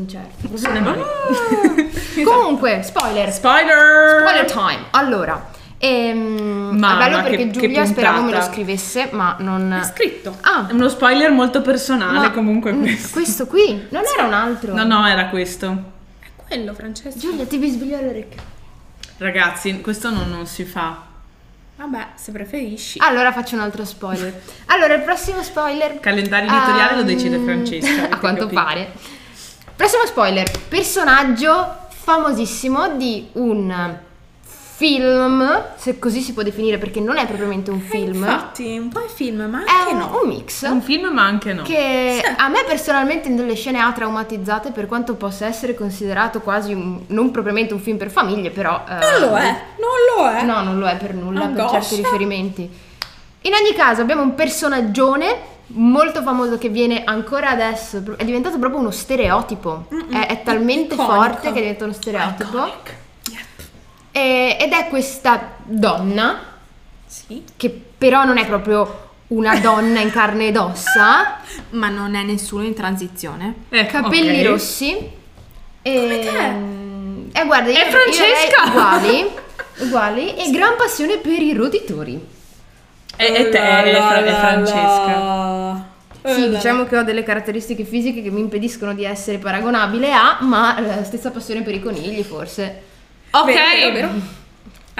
Sulle 0.55 0.79
mani. 0.79 1.01
Comunque, 2.23 2.81
spoiler. 2.83 3.31
Spoiler! 3.31 4.19
Spoiler 4.21 4.45
time. 4.51 4.85
Allora, 4.91 5.49
ehm, 5.77 6.75
Mamma, 6.77 6.93
è 7.05 7.09
bello 7.09 7.23
che- 7.23 7.29
perché 7.29 7.47
che 7.47 7.51
Giulia 7.59 7.85
speravo 7.85 8.21
me 8.23 8.31
lo 8.31 8.41
scrivesse, 8.41 9.09
ma 9.11 9.35
non... 9.39 9.71
È 9.73 9.83
scritto. 9.85 10.35
Ah, 10.41 10.67
È 10.67 10.73
uno 10.73 10.89
spoiler 10.89 11.31
molto 11.31 11.61
personale 11.61 12.19
ma- 12.19 12.31
comunque 12.31 12.71
mm, 12.73 12.81
questo. 12.81 13.09
questo 13.11 13.47
qui? 13.47 13.85
Non 13.89 14.03
era 14.13 14.25
un 14.27 14.33
altro? 14.33 14.73
No, 14.73 14.83
no, 14.83 15.07
era 15.07 15.27
questo. 15.27 15.83
È 16.19 16.27
quello, 16.47 16.73
Francesco. 16.73 17.17
Giulia, 17.19 17.45
ti 17.45 17.57
bisbigliare 17.57 18.03
le 18.03 18.09
orecchie. 18.09 18.39
Ragazzi, 19.17 19.81
questo 19.81 20.09
non, 20.09 20.29
non 20.29 20.45
si 20.47 20.63
fa. 20.65 21.09
Vabbè, 21.77 22.07
se 22.15 22.31
preferisci. 22.31 22.99
Allora 23.01 23.31
faccio 23.31 23.55
un 23.55 23.61
altro 23.61 23.85
spoiler. 23.85 24.39
Allora, 24.67 24.93
il 24.93 25.01
prossimo 25.01 25.41
spoiler... 25.41 25.99
Calendario 25.99 26.47
editoriale 26.49 26.93
lo 26.93 26.99
Ehm, 27.01 27.05
decide 27.07 27.39
Francesca. 27.39 28.09
A 28.13 28.17
quanto 28.17 28.43
capito? 28.47 28.61
pare. 28.63 28.91
Prossimo 29.81 30.05
spoiler. 30.05 30.47
Personaggio 30.67 31.75
famosissimo 31.89 32.97
di 32.97 33.29
un 33.31 33.97
film, 34.43 35.63
se 35.75 35.97
così 35.97 36.21
si 36.21 36.33
può 36.33 36.43
definire 36.43 36.77
perché 36.77 36.99
non 36.99 37.17
è 37.17 37.25
propriamente 37.25 37.71
un 37.71 37.79
film. 37.79 38.13
Infatti, 38.13 38.77
un 38.77 38.89
po' 38.89 38.99
è 39.03 39.07
film, 39.07 39.41
ma 39.49 39.63
È 39.63 39.71
anche 39.71 39.93
un, 39.93 39.97
no. 39.97 40.19
un 40.21 40.27
mix. 40.29 40.69
Un 40.69 40.83
film, 40.83 41.07
ma 41.11 41.23
anche 41.25 41.53
no. 41.53 41.63
Che 41.63 42.21
Sì. 42.23 42.31
a 42.37 42.47
me 42.49 42.63
personalmente 42.67 43.27
in 43.27 43.35
delle 43.35 43.55
scene 43.55 43.79
ha 43.79 43.91
traumatizzate 43.91 44.69
per 44.69 44.85
quanto 44.85 45.15
possa 45.15 45.47
essere 45.47 45.73
considerato 45.73 46.41
quasi 46.41 46.73
un, 46.73 47.01
non 47.07 47.31
propriamente 47.31 47.73
un 47.73 47.79
film 47.79 47.97
per 47.97 48.11
famiglie, 48.11 48.51
però... 48.51 48.83
eh, 48.87 48.93
Non 48.93 49.19
lo 49.29 49.35
è, 49.35 49.61
non 49.79 49.97
lo 50.15 50.29
è. 50.29 50.43
No, 50.43 50.61
non 50.61 50.77
lo 50.77 50.85
è 50.85 50.95
per 50.97 51.15
nulla, 51.15 51.47
per 51.47 51.59
Angoscia. 51.59 51.81
certi 51.81 51.95
riferimenti. 51.95 52.69
In 53.41 53.51
ogni 53.59 53.73
caso 53.75 54.01
abbiamo 54.01 54.21
un 54.21 54.35
personaggione 54.35 55.49
molto 55.73 56.21
famoso 56.21 56.57
che 56.57 56.69
viene 56.69 57.03
ancora 57.03 57.49
adesso, 57.49 58.03
è 58.17 58.23
diventato 58.25 58.57
proprio 58.59 58.79
uno 58.79 58.91
stereotipo, 58.91 59.87
è, 60.11 60.27
è 60.27 60.41
talmente 60.43 60.93
Iconico. 60.93 61.13
forte 61.15 61.41
che 61.51 61.59
è 61.59 61.61
diventato 61.61 61.83
uno 61.85 61.93
stereotipo. 61.93 62.57
Iconic. 62.57 62.95
E- 64.11 64.57
ed 64.59 64.71
è 64.73 64.87
questa 64.89 65.53
donna, 65.63 66.39
Sì. 67.05 67.43
che 67.55 67.69
però 67.97 68.23
non 68.25 68.37
è 68.37 68.45
proprio 68.45 69.09
una 69.27 69.57
donna 69.59 69.99
in 70.01 70.11
carne 70.11 70.47
ed 70.47 70.57
ossa, 70.57 71.37
Ma 71.71 71.87
non 71.89 72.15
è 72.15 72.23
nessuno 72.23 72.63
in 72.63 72.73
transizione. 72.73 73.55
Ecco, 73.69 74.01
capelli 74.01 74.41
ok. 74.41 74.47
rossi. 74.47 74.97
E, 75.83 76.19
te. 77.31 77.39
E 77.39 77.45
guarda, 77.45 77.69
io, 77.71 77.77
È 77.79 77.89
Francesca! 77.89 78.63
io 78.65 78.69
uguali, 78.69 79.29
uguali 79.79 80.35
e 80.35 80.51
gran 80.51 80.75
passione 80.75 81.17
per 81.17 81.41
i 81.41 81.53
roditori. 81.53 82.30
E, 83.21 83.33
e 83.35 83.49
te, 83.49 83.59
è, 83.59 83.95
Fra- 83.95 84.23
è 84.23 84.33
Francesca. 84.33 85.89
Sì, 86.23 86.49
diciamo 86.49 86.85
che 86.85 86.97
ho 86.97 87.03
delle 87.03 87.23
caratteristiche 87.23 87.83
fisiche 87.83 88.21
che 88.21 88.29
mi 88.29 88.39
impediscono 88.39 88.93
di 88.93 89.03
essere 89.05 89.37
paragonabile 89.37 90.11
a, 90.11 90.37
ma 90.41 90.79
la 90.79 91.03
stessa 91.03 91.31
passione 91.31 91.61
per 91.61 91.73
i 91.75 91.81
conigli, 91.81 92.23
forse. 92.23 92.81
Ok. 93.31 93.45
Vero, 93.45 93.91
vero, 93.93 94.09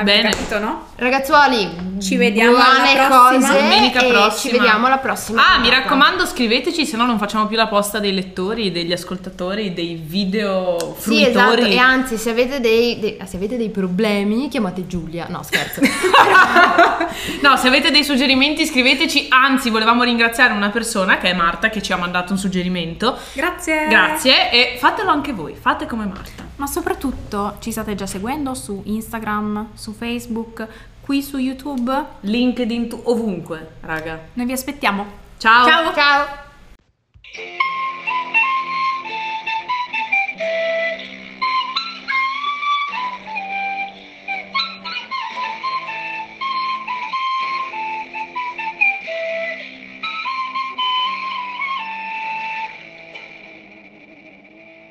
Bene. 0.04 0.30
capito, 0.30 0.60
no? 0.60 0.86
Ragazzuoli, 0.96 1.98
Ci 2.00 2.16
vediamo 2.18 2.52
buone 2.58 2.98
alla 2.98 3.08
prossima. 3.08 3.48
cose 3.50 3.62
Domenica 3.62 4.00
e 4.02 4.08
prossima. 4.10 4.32
ci 4.32 4.52
vediamo 4.52 4.86
alla 4.88 4.98
prossima. 4.98 5.42
Ah, 5.48 5.58
mi 5.58 5.64
puntata. 5.64 5.82
raccomando, 5.84 6.26
scriveteci, 6.26 6.86
se 6.86 6.98
no 6.98 7.06
non 7.06 7.18
facciamo 7.18 7.48
più 7.48 7.56
la 7.58 7.68
posta 7.68 8.00
dei 8.00 8.14
lettori, 8.14 8.72
degli 8.72 8.92
ascoltatori, 8.92 9.74
dei 9.74 9.96
video 10.04 10.96
Sì, 10.98 11.26
esatto, 11.26 11.52
fruitori. 11.54 11.74
e 11.74 11.78
anzi, 11.78 12.18
se 12.18 12.30
avete 12.30 12.60
dei, 12.60 13.00
dei- 13.00 13.18
se 13.26 13.36
avete 13.38 13.58
dei 13.58 13.70
problemi, 13.70 14.48
chiamate 14.50 14.86
Giulia. 14.88 15.26
No, 15.30 15.42
scherzo. 15.44 15.82
No, 17.42 17.56
se 17.58 17.68
avete 17.68 17.92
dei 17.92 18.04
suggerimenti 18.04 18.66
scriveteci, 18.66 19.28
anzi 19.30 19.70
volevamo 19.70 20.04
ringraziare 20.04 20.54
una 20.54 20.70
persona 20.70 21.18
che 21.18 21.30
è 21.30 21.34
Marta 21.34 21.70
che 21.70 21.82
ci 21.82 21.92
ha 21.94 21.98
mandato 21.98 22.32
un 22.34 22.38
suggerimento. 22.40 23.18
Grazie. 23.34 23.88
Grazie 23.88 24.52
e 24.52 24.78
fatelo 24.80 25.10
anche 25.10 25.34
voi, 25.34 25.56
fate 25.60 25.86
come 25.86 26.06
Marta 26.06 26.44
ma 26.58 26.68
soprattutto 26.68 27.56
ci 27.60 27.72
state 27.72 27.96
già 27.96 28.06
seguendo 28.06 28.54
su 28.54 28.82
Instagram, 28.86 29.70
su 29.74 29.94
Facebook, 29.94 30.68
qui 31.02 31.22
su 31.24 31.38
YouTube. 31.38 32.06
LinkedIn, 32.22 32.90
tu- 32.90 33.02
ovunque, 33.06 33.76
raga. 33.82 34.20
Noi 34.34 34.46
vi 34.46 34.52
aspettiamo. 34.54 35.06
Ciao! 35.38 35.66
Ciao! 35.68 35.94
Ciao! 35.94 36.26